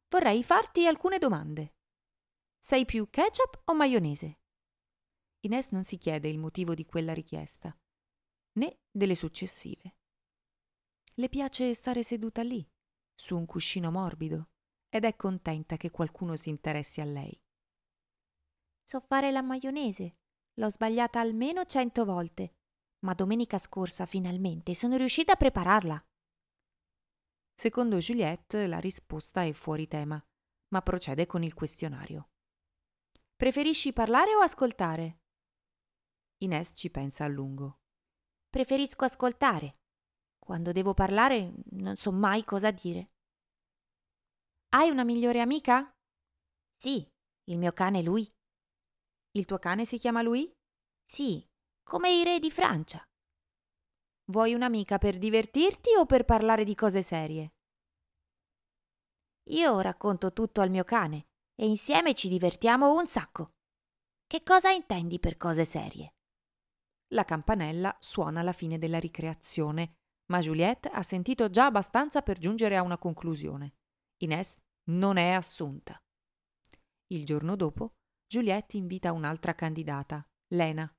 Vorrei 0.08 0.44
farti 0.44 0.86
alcune 0.86 1.18
domande. 1.18 1.74
Sei 2.62 2.84
più 2.84 3.08
ketchup 3.10 3.62
o 3.64 3.74
maionese? 3.74 4.38
Ines 5.40 5.70
non 5.70 5.82
si 5.82 5.96
chiede 5.96 6.28
il 6.28 6.38
motivo 6.38 6.74
di 6.74 6.84
quella 6.84 7.12
richiesta, 7.12 7.76
né 8.58 8.80
delle 8.90 9.14
successive. 9.14 9.96
Le 11.14 11.28
piace 11.28 11.74
stare 11.74 12.02
seduta 12.02 12.42
lì, 12.42 12.64
su 13.14 13.36
un 13.36 13.46
cuscino 13.46 13.90
morbido, 13.90 14.50
ed 14.88 15.04
è 15.04 15.16
contenta 15.16 15.76
che 15.76 15.90
qualcuno 15.90 16.36
si 16.36 16.50
interessi 16.50 17.00
a 17.00 17.04
lei. 17.04 17.42
So 18.84 19.00
fare 19.00 19.30
la 19.30 19.42
maionese. 19.42 20.18
L'ho 20.54 20.68
sbagliata 20.68 21.18
almeno 21.18 21.64
cento 21.64 22.04
volte, 22.04 22.56
ma 23.00 23.14
domenica 23.14 23.56
scorsa 23.58 24.04
finalmente 24.04 24.74
sono 24.74 24.96
riuscita 24.96 25.32
a 25.32 25.36
prepararla. 25.36 26.06
Secondo 27.54 27.96
Juliette 27.98 28.66
la 28.66 28.78
risposta 28.78 29.42
è 29.42 29.52
fuori 29.52 29.88
tema, 29.88 30.22
ma 30.68 30.82
procede 30.82 31.26
con 31.26 31.42
il 31.42 31.54
questionario. 31.54 32.30
Preferisci 33.40 33.94
parlare 33.94 34.34
o 34.34 34.40
ascoltare? 34.40 35.20
Ines 36.42 36.72
ci 36.74 36.90
pensa 36.90 37.24
a 37.24 37.26
lungo. 37.26 37.78
Preferisco 38.50 39.06
ascoltare. 39.06 39.78
Quando 40.38 40.72
devo 40.72 40.92
parlare 40.92 41.54
non 41.70 41.96
so 41.96 42.12
mai 42.12 42.44
cosa 42.44 42.70
dire. 42.70 43.12
Hai 44.74 44.90
una 44.90 45.04
migliore 45.04 45.40
amica? 45.40 45.90
Sì, 46.76 47.10
il 47.44 47.56
mio 47.56 47.72
cane 47.72 48.00
è 48.00 48.02
lui. 48.02 48.30
Il 49.30 49.46
tuo 49.46 49.58
cane 49.58 49.86
si 49.86 49.96
chiama 49.96 50.20
lui? 50.20 50.52
Sì, 51.02 51.42
come 51.82 52.12
i 52.12 52.22
re 52.22 52.40
di 52.40 52.50
Francia. 52.50 53.02
Vuoi 54.24 54.52
un'amica 54.52 54.98
per 54.98 55.16
divertirti 55.16 55.94
o 55.96 56.04
per 56.04 56.26
parlare 56.26 56.64
di 56.64 56.74
cose 56.74 57.00
serie? 57.00 57.54
Io 59.44 59.80
racconto 59.80 60.30
tutto 60.34 60.60
al 60.60 60.68
mio 60.68 60.84
cane 60.84 61.28
e 61.60 61.66
insieme 61.66 62.14
ci 62.14 62.28
divertiamo 62.30 62.94
un 62.94 63.06
sacco. 63.06 63.50
Che 64.26 64.42
cosa 64.42 64.70
intendi 64.70 65.20
per 65.20 65.36
cose 65.36 65.66
serie? 65.66 66.14
La 67.12 67.26
campanella 67.26 67.94
suona 68.00 68.40
alla 68.40 68.54
fine 68.54 68.78
della 68.78 68.98
ricreazione, 68.98 69.96
ma 70.32 70.40
Juliette 70.40 70.88
ha 70.88 71.02
sentito 71.02 71.50
già 71.50 71.66
abbastanza 71.66 72.22
per 72.22 72.38
giungere 72.38 72.78
a 72.78 72.82
una 72.82 72.96
conclusione. 72.96 73.74
Inès 74.22 74.56
non 74.88 75.18
è 75.18 75.32
assunta. 75.32 76.02
Il 77.08 77.26
giorno 77.26 77.56
dopo, 77.56 77.96
Juliette 78.26 78.78
invita 78.78 79.12
un'altra 79.12 79.54
candidata, 79.54 80.26
Lena. 80.54 80.90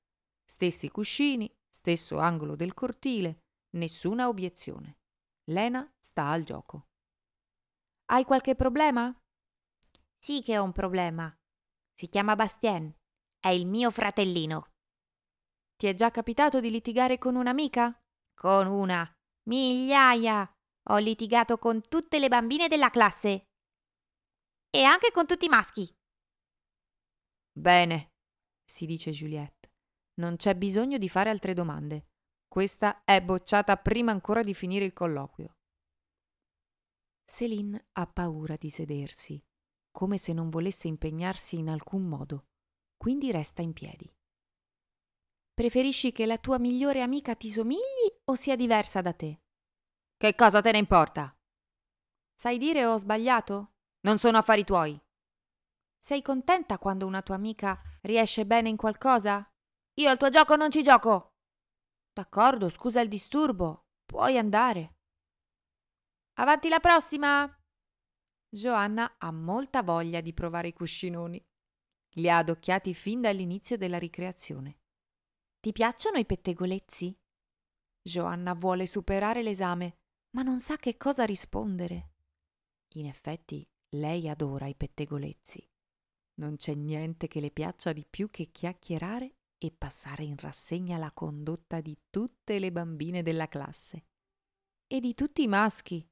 Stessi 0.43 0.91
cuscini, 0.91 1.51
stesso 1.67 2.19
angolo 2.19 2.55
del 2.55 2.75
cortile, 2.75 3.45
nessuna 3.77 4.27
obiezione. 4.27 4.99
Lena 5.45 5.91
sta 5.97 6.27
al 6.27 6.43
gioco. 6.43 6.89
Hai 8.11 8.25
qualche 8.25 8.53
problema? 8.53 9.15
Sì 10.23 10.43
che 10.43 10.59
ho 10.59 10.63
un 10.63 10.71
problema. 10.71 11.35
Si 11.93 12.07
chiama 12.07 12.35
Bastien. 12.35 12.95
È 13.39 13.47
il 13.47 13.65
mio 13.65 13.89
fratellino. 13.89 14.69
Ti 15.75 15.87
è 15.87 15.95
già 15.95 16.11
capitato 16.11 16.59
di 16.59 16.69
litigare 16.69 17.17
con 17.17 17.35
un'amica? 17.35 17.99
Con 18.35 18.67
una. 18.67 19.11
Migliaia. 19.47 20.47
Ho 20.89 20.97
litigato 20.97 21.57
con 21.57 21.81
tutte 21.81 22.19
le 22.19 22.27
bambine 22.27 22.67
della 22.67 22.91
classe. 22.91 23.47
E 24.69 24.83
anche 24.83 25.11
con 25.11 25.25
tutti 25.25 25.45
i 25.45 25.49
maschi. 25.49 25.91
Bene, 27.51 28.11
si 28.63 28.85
dice 28.85 29.09
Juliette. 29.09 29.71
Non 30.19 30.35
c'è 30.35 30.55
bisogno 30.55 30.99
di 30.99 31.09
fare 31.09 31.31
altre 31.31 31.55
domande. 31.55 32.09
Questa 32.47 33.03
è 33.03 33.23
bocciata 33.23 33.75
prima 33.77 34.11
ancora 34.11 34.43
di 34.43 34.53
finire 34.53 34.85
il 34.85 34.93
colloquio. 34.93 35.55
Céline 37.25 37.87
ha 37.93 38.05
paura 38.05 38.55
di 38.55 38.69
sedersi, 38.69 39.41
come 39.91 40.17
se 40.17 40.33
non 40.33 40.49
volesse 40.49 40.87
impegnarsi 40.87 41.57
in 41.57 41.69
alcun 41.69 42.07
modo, 42.07 42.45
quindi 42.97 43.31
resta 43.31 43.61
in 43.61 43.73
piedi. 43.73 44.11
Preferisci 45.53 46.11
che 46.11 46.25
la 46.25 46.37
tua 46.37 46.57
migliore 46.57 47.01
amica 47.01 47.35
ti 47.35 47.49
somigli 47.49 48.11
o 48.25 48.35
sia 48.35 48.55
diversa 48.55 49.01
da 49.01 49.13
te? 49.13 49.41
Che 50.17 50.35
cosa 50.35 50.61
te 50.61 50.71
ne 50.71 50.77
importa? 50.77 51.35
Sai 52.33 52.57
dire 52.57 52.85
ho 52.85 52.97
sbagliato? 52.97 53.73
Non 54.01 54.17
sono 54.17 54.37
affari 54.37 54.63
tuoi. 54.63 54.99
Sei 55.99 56.21
contenta 56.23 56.79
quando 56.79 57.05
una 57.05 57.21
tua 57.21 57.35
amica 57.35 57.79
riesce 58.01 58.45
bene 58.45 58.69
in 58.69 58.77
qualcosa? 58.77 59.47
Io 59.95 60.09
al 60.09 60.17
tuo 60.17 60.29
gioco 60.29 60.55
non 60.55 60.71
ci 60.71 60.81
gioco. 60.81 61.35
D'accordo, 62.13 62.69
scusa 62.69 63.01
il 63.01 63.09
disturbo. 63.09 63.85
Puoi 64.05 64.37
andare. 64.37 64.95
Avanti 66.39 66.69
la 66.69 66.79
prossima! 66.79 67.60
Joanna 68.53 69.15
ha 69.17 69.31
molta 69.31 69.81
voglia 69.81 70.19
di 70.19 70.33
provare 70.33 70.67
i 70.67 70.73
cuscinoni. 70.73 71.41
Li 72.15 72.29
ha 72.29 72.39
adocchiati 72.39 72.93
fin 72.93 73.21
dall'inizio 73.21 73.77
della 73.77 73.97
ricreazione. 73.97 74.79
Ti 75.61 75.71
piacciono 75.71 76.17
i 76.17 76.25
pettegolezzi? 76.25 77.17
Joanna 78.01 78.53
vuole 78.53 78.87
superare 78.87 79.41
l'esame, 79.41 79.99
ma 80.31 80.41
non 80.41 80.59
sa 80.59 80.75
che 80.75 80.97
cosa 80.97 81.23
rispondere. 81.23 82.09
In 82.95 83.05
effetti, 83.05 83.65
lei 83.95 84.27
adora 84.27 84.67
i 84.67 84.75
pettegolezzi. 84.75 85.65
Non 86.41 86.57
c'è 86.57 86.73
niente 86.73 87.27
che 87.27 87.39
le 87.39 87.51
piaccia 87.51 87.93
di 87.93 88.05
più 88.05 88.29
che 88.29 88.51
chiacchierare 88.51 89.35
e 89.57 89.71
passare 89.71 90.23
in 90.23 90.35
rassegna 90.37 90.97
la 90.97 91.11
condotta 91.13 91.79
di 91.79 91.97
tutte 92.09 92.59
le 92.59 92.71
bambine 92.71 93.23
della 93.23 93.47
classe 93.47 94.07
e 94.87 94.99
di 94.99 95.13
tutti 95.13 95.43
i 95.43 95.47
maschi. 95.47 96.05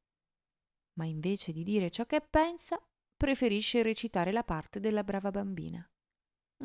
Ma 0.99 1.05
invece 1.05 1.53
di 1.53 1.63
dire 1.63 1.89
ciò 1.89 2.05
che 2.05 2.19
pensa, 2.19 2.77
preferisce 3.15 3.81
recitare 3.81 4.33
la 4.33 4.43
parte 4.43 4.81
della 4.81 5.05
brava 5.05 5.31
bambina. 5.31 5.89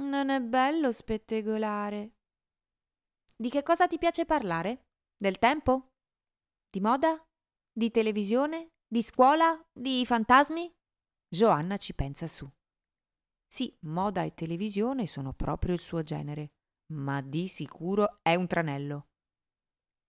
Non 0.01 0.29
è 0.29 0.41
bello 0.41 0.91
spettegolare. 0.91 2.15
Di 3.37 3.49
che 3.49 3.63
cosa 3.63 3.87
ti 3.87 3.97
piace 3.97 4.27
parlare? 4.27 4.87
Del 5.17 5.39
tempo? 5.39 5.93
Di 6.69 6.81
moda? 6.81 7.25
Di 7.73 7.93
televisione? 7.93 8.73
Di 8.85 9.03
scuola? 9.03 9.65
Di 9.73 10.05
fantasmi? 10.05 10.69
Joanna 11.29 11.77
ci 11.77 11.95
pensa 11.95 12.27
su. 12.27 12.49
Sì, 13.47 13.77
moda 13.83 14.25
e 14.25 14.35
televisione 14.35 15.07
sono 15.07 15.33
proprio 15.33 15.75
il 15.75 15.81
suo 15.81 16.03
genere, 16.03 16.55
ma 16.93 17.21
di 17.21 17.47
sicuro 17.47 18.19
è 18.21 18.35
un 18.35 18.49
tranello. 18.49 19.07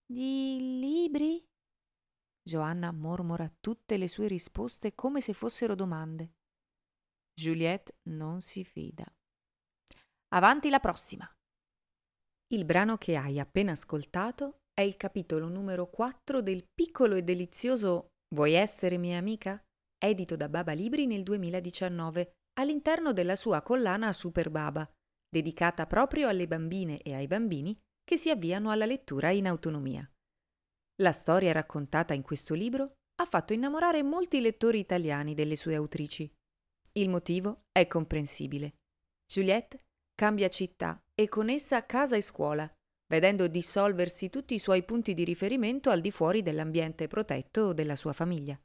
Di 0.03 0.79
libri? 0.79 1.47
Joanna 2.47 2.91
mormora 2.91 3.51
tutte 3.59 3.97
le 3.97 4.07
sue 4.07 4.27
risposte 4.27 4.93
come 4.93 5.19
se 5.19 5.33
fossero 5.33 5.73
domande. 5.73 6.33
Juliette 7.33 7.97
non 8.09 8.41
si 8.41 8.63
fida. 8.63 9.05
Avanti 10.29 10.69
la 10.69 10.79
prossima. 10.79 11.27
Il 12.53 12.65
brano 12.65 12.97
che 12.97 13.15
hai 13.15 13.39
appena 13.39 13.71
ascoltato 13.71 14.59
è 14.73 14.81
il 14.81 14.95
capitolo 14.95 15.47
numero 15.47 15.89
4 15.89 16.41
del 16.41 16.67
piccolo 16.71 17.15
e 17.15 17.23
delizioso 17.23 18.09
Vuoi 18.35 18.53
essere 18.53 18.97
mia 18.97 19.17
amica? 19.17 19.59
edito 19.97 20.35
da 20.35 20.49
Baba 20.49 20.73
Libri 20.73 21.07
nel 21.07 21.23
2019 21.23 22.33
all'interno 22.59 23.11
della 23.11 23.35
sua 23.35 23.61
collana 23.61 24.13
Super 24.13 24.51
Baba, 24.51 24.87
dedicata 25.27 25.87
proprio 25.87 26.27
alle 26.27 26.47
bambine 26.47 27.01
e 27.01 27.15
ai 27.15 27.27
bambini 27.27 27.75
che 28.03 28.17
si 28.17 28.29
avviano 28.29 28.69
alla 28.69 28.85
lettura 28.85 29.31
in 29.31 29.47
autonomia. 29.47 30.07
La 31.01 31.11
storia 31.11 31.51
raccontata 31.51 32.13
in 32.13 32.21
questo 32.21 32.53
libro 32.53 32.93
ha 33.15 33.25
fatto 33.25 33.51
innamorare 33.51 34.01
molti 34.01 34.39
lettori 34.39 34.79
italiani 34.79 35.33
delle 35.33 35.57
sue 35.57 35.75
autrici. 35.75 36.31
Il 36.93 37.09
motivo 37.09 37.63
è 37.71 37.85
comprensibile. 37.87 38.75
Juliette 39.25 39.83
cambia 40.13 40.47
città 40.47 41.03
e 41.13 41.27
con 41.27 41.49
essa 41.49 41.85
casa 41.85 42.15
e 42.15 42.21
scuola, 42.21 42.71
vedendo 43.07 43.47
dissolversi 43.47 44.29
tutti 44.29 44.53
i 44.53 44.59
suoi 44.59 44.83
punti 44.83 45.13
di 45.13 45.25
riferimento 45.25 45.89
al 45.89 45.99
di 45.99 46.11
fuori 46.11 46.41
dell'ambiente 46.41 47.07
protetto 47.07 47.73
della 47.73 47.97
sua 47.97 48.13
famiglia. 48.13 48.57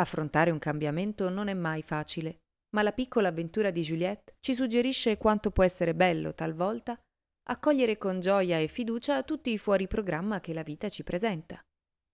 Affrontare 0.00 0.50
un 0.50 0.58
cambiamento 0.58 1.30
non 1.30 1.48
è 1.48 1.54
mai 1.54 1.82
facile, 1.82 2.40
ma 2.74 2.82
la 2.82 2.92
piccola 2.92 3.28
avventura 3.28 3.70
di 3.70 3.80
Juliette 3.80 4.34
ci 4.38 4.54
suggerisce 4.54 5.16
quanto 5.16 5.50
può 5.50 5.62
essere 5.62 5.94
bello, 5.94 6.34
talvolta, 6.34 6.98
accogliere 7.44 7.98
con 7.98 8.20
gioia 8.20 8.58
e 8.58 8.68
fiducia 8.68 9.22
tutti 9.22 9.50
i 9.50 9.58
fuori 9.58 9.88
programma 9.88 10.40
che 10.40 10.52
la 10.52 10.62
vita 10.62 10.88
ci 10.88 11.02
presenta. 11.02 11.60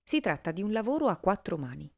Si 0.02 0.20
tratta 0.20 0.52
di 0.52 0.62
un 0.62 0.72
lavoro 0.72 1.08
a 1.08 1.16
quattro 1.16 1.58
mani. 1.58 1.92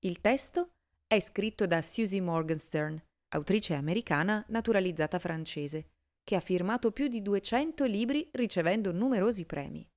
Il 0.00 0.20
testo 0.20 0.72
è 1.06 1.18
scritto 1.20 1.66
da 1.66 1.80
Susie 1.80 2.20
Morgenstern, 2.20 3.02
autrice 3.28 3.74
americana 3.74 4.44
naturalizzata 4.48 5.18
francese, 5.18 5.90
che 6.22 6.36
ha 6.36 6.40
firmato 6.40 6.90
più 6.90 7.08
di 7.08 7.22
200 7.22 7.84
libri 7.84 8.28
ricevendo 8.32 8.92
numerosi 8.92 9.46
premi. 9.46 9.88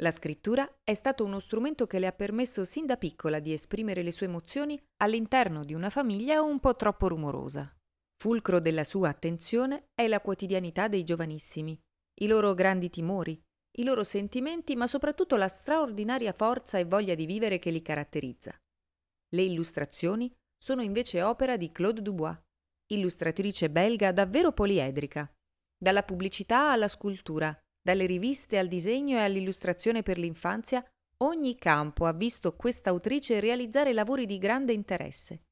La 0.00 0.12
scrittura 0.12 0.80
è 0.84 0.94
stato 0.94 1.24
uno 1.24 1.40
strumento 1.40 1.88
che 1.88 1.98
le 1.98 2.06
ha 2.06 2.12
permesso 2.12 2.62
sin 2.64 2.86
da 2.86 2.96
piccola 2.96 3.40
di 3.40 3.52
esprimere 3.52 4.02
le 4.02 4.12
sue 4.12 4.26
emozioni 4.26 4.80
all'interno 4.98 5.64
di 5.64 5.74
una 5.74 5.90
famiglia 5.90 6.40
un 6.42 6.60
po' 6.60 6.76
troppo 6.76 7.08
rumorosa. 7.08 7.74
Fulcro 8.16 8.60
della 8.60 8.84
sua 8.84 9.08
attenzione 9.08 9.88
è 9.94 10.06
la 10.06 10.20
quotidianità 10.20 10.86
dei 10.86 11.02
giovanissimi, 11.02 11.80
i 12.20 12.26
loro 12.26 12.54
grandi 12.54 12.90
timori, 12.90 13.38
i 13.78 13.84
loro 13.84 14.02
sentimenti, 14.02 14.74
ma 14.76 14.86
soprattutto 14.86 15.36
la 15.36 15.48
straordinaria 15.48 16.32
forza 16.32 16.78
e 16.78 16.84
voglia 16.84 17.14
di 17.14 17.26
vivere 17.26 17.58
che 17.58 17.70
li 17.70 17.82
caratterizza. 17.82 18.56
Le 19.34 19.42
illustrazioni 19.42 20.32
sono 20.56 20.82
invece 20.82 21.22
opera 21.22 21.56
di 21.56 21.70
Claude 21.70 22.02
Dubois, 22.02 22.36
illustratrice 22.90 23.70
belga 23.70 24.10
davvero 24.12 24.52
poliedrica, 24.52 25.30
dalla 25.76 26.02
pubblicità 26.02 26.72
alla 26.72 26.88
scultura, 26.88 27.56
dalle 27.80 28.06
riviste 28.06 28.58
al 28.58 28.66
disegno 28.66 29.18
e 29.18 29.22
all'illustrazione 29.22 30.02
per 30.02 30.18
l'infanzia, 30.18 30.84
ogni 31.18 31.56
campo 31.56 32.06
ha 32.06 32.12
visto 32.12 32.56
questa 32.56 32.90
autrice 32.90 33.40
realizzare 33.40 33.92
lavori 33.92 34.26
di 34.26 34.38
grande 34.38 34.72
interesse. 34.72 35.42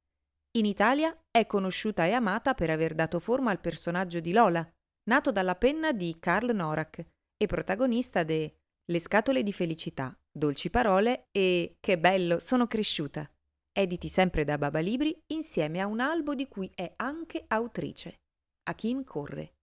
In 0.56 0.64
Italia 0.64 1.16
è 1.30 1.46
conosciuta 1.46 2.06
e 2.06 2.12
amata 2.12 2.54
per 2.54 2.70
aver 2.70 2.94
dato 2.94 3.20
forma 3.20 3.50
al 3.50 3.60
personaggio 3.60 4.20
di 4.20 4.32
Lola, 4.32 4.68
nato 5.08 5.32
dalla 5.32 5.54
penna 5.54 5.92
di 5.92 6.16
Karl 6.18 6.54
Norak 6.54 7.06
e 7.36 7.46
protagonista 7.46 8.22
de 8.22 8.56
Le 8.88 9.00
scatole 9.00 9.42
di 9.42 9.52
felicità, 9.52 10.16
Dolci 10.30 10.70
parole 10.70 11.26
e 11.32 11.76
Che 11.80 11.98
bello, 11.98 12.38
sono 12.38 12.66
cresciuta, 12.66 13.28
editi 13.72 14.08
sempre 14.08 14.44
da 14.44 14.58
Baba 14.58 14.78
Libri 14.78 15.20
insieme 15.28 15.80
a 15.80 15.86
un 15.86 16.00
albo 16.00 16.34
di 16.34 16.46
cui 16.46 16.70
è 16.74 16.92
anche 16.96 17.44
autrice. 17.48 18.20
Hakim 18.64 19.04
Corre 19.04 19.54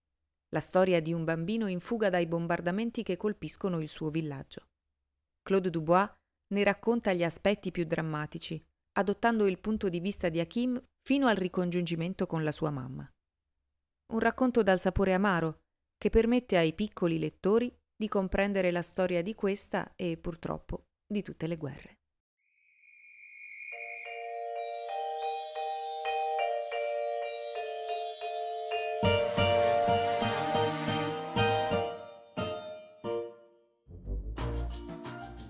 la 0.54 0.60
storia 0.60 1.02
di 1.02 1.12
un 1.12 1.24
bambino 1.24 1.66
in 1.66 1.80
fuga 1.80 2.08
dai 2.10 2.28
bombardamenti 2.28 3.02
che 3.02 3.16
colpiscono 3.16 3.80
il 3.80 3.88
suo 3.88 4.08
villaggio. 4.08 4.68
Claude 5.42 5.68
Dubois 5.68 6.08
ne 6.54 6.62
racconta 6.62 7.12
gli 7.12 7.24
aspetti 7.24 7.72
più 7.72 7.84
drammatici, 7.84 8.64
adottando 8.92 9.46
il 9.48 9.58
punto 9.58 9.88
di 9.88 9.98
vista 9.98 10.28
di 10.28 10.38
Hakim 10.38 10.80
fino 11.02 11.26
al 11.26 11.34
ricongiungimento 11.34 12.28
con 12.28 12.44
la 12.44 12.52
sua 12.52 12.70
mamma. 12.70 13.12
Un 14.12 14.18
racconto 14.18 14.62
dal 14.62 14.78
sapore 14.78 15.14
amaro 15.14 15.60
che 15.96 16.10
permette 16.10 16.56
ai 16.56 16.74
piccoli 16.74 17.18
lettori 17.18 17.74
di 17.96 18.08
comprendere 18.08 18.70
la 18.70 18.82
storia 18.82 19.22
di 19.22 19.34
questa 19.34 19.92
e 19.96 20.16
purtroppo 20.18 20.86
di 21.06 21.22
tutte 21.22 21.46
le 21.46 21.56
guerre. 21.56 21.98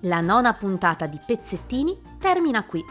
La 0.02 0.20
nona 0.20 0.52
puntata 0.52 1.06
di 1.06 1.18
Pezzettini 1.24 1.98
termina 2.20 2.64
qui. 2.64 2.84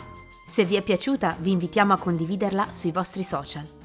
Se 0.48 0.66
vi 0.66 0.76
è 0.76 0.82
piaciuta 0.82 1.38
vi 1.40 1.52
invitiamo 1.52 1.94
a 1.94 1.98
condividerla 1.98 2.74
sui 2.74 2.92
vostri 2.92 3.24
social. 3.24 3.83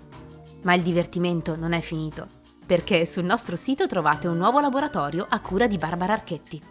Ma 0.63 0.75
il 0.75 0.83
divertimento 0.83 1.57
non 1.57 1.73
è 1.73 1.81
finito, 1.81 2.27
perché 2.67 3.07
sul 3.07 3.25
nostro 3.25 3.57
sito 3.57 3.87
trovate 3.87 4.29
un 4.29 4.37
nuovo 4.37 4.61
laboratorio 4.61 5.27
a 5.29 5.41
cura 5.41 5.67
di 5.67 5.79
Barbara 5.79 6.13
Archetti. 6.13 6.63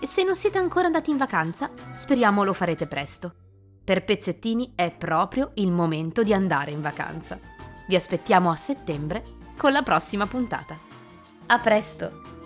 E 0.00 0.06
se 0.06 0.24
non 0.24 0.34
siete 0.34 0.58
ancora 0.58 0.86
andati 0.86 1.10
in 1.10 1.16
vacanza, 1.16 1.70
speriamo 1.94 2.42
lo 2.42 2.52
farete 2.52 2.86
presto. 2.86 3.34
Per 3.84 4.04
Pezzettini 4.04 4.72
è 4.74 4.90
proprio 4.90 5.52
il 5.54 5.70
momento 5.70 6.22
di 6.22 6.32
andare 6.32 6.70
in 6.70 6.80
vacanza. 6.80 7.38
Vi 7.86 7.96
aspettiamo 7.96 8.50
a 8.50 8.56
settembre 8.56 9.22
con 9.56 9.72
la 9.72 9.82
prossima 9.82 10.26
puntata. 10.26 10.78
A 11.46 11.58
presto! 11.58 12.39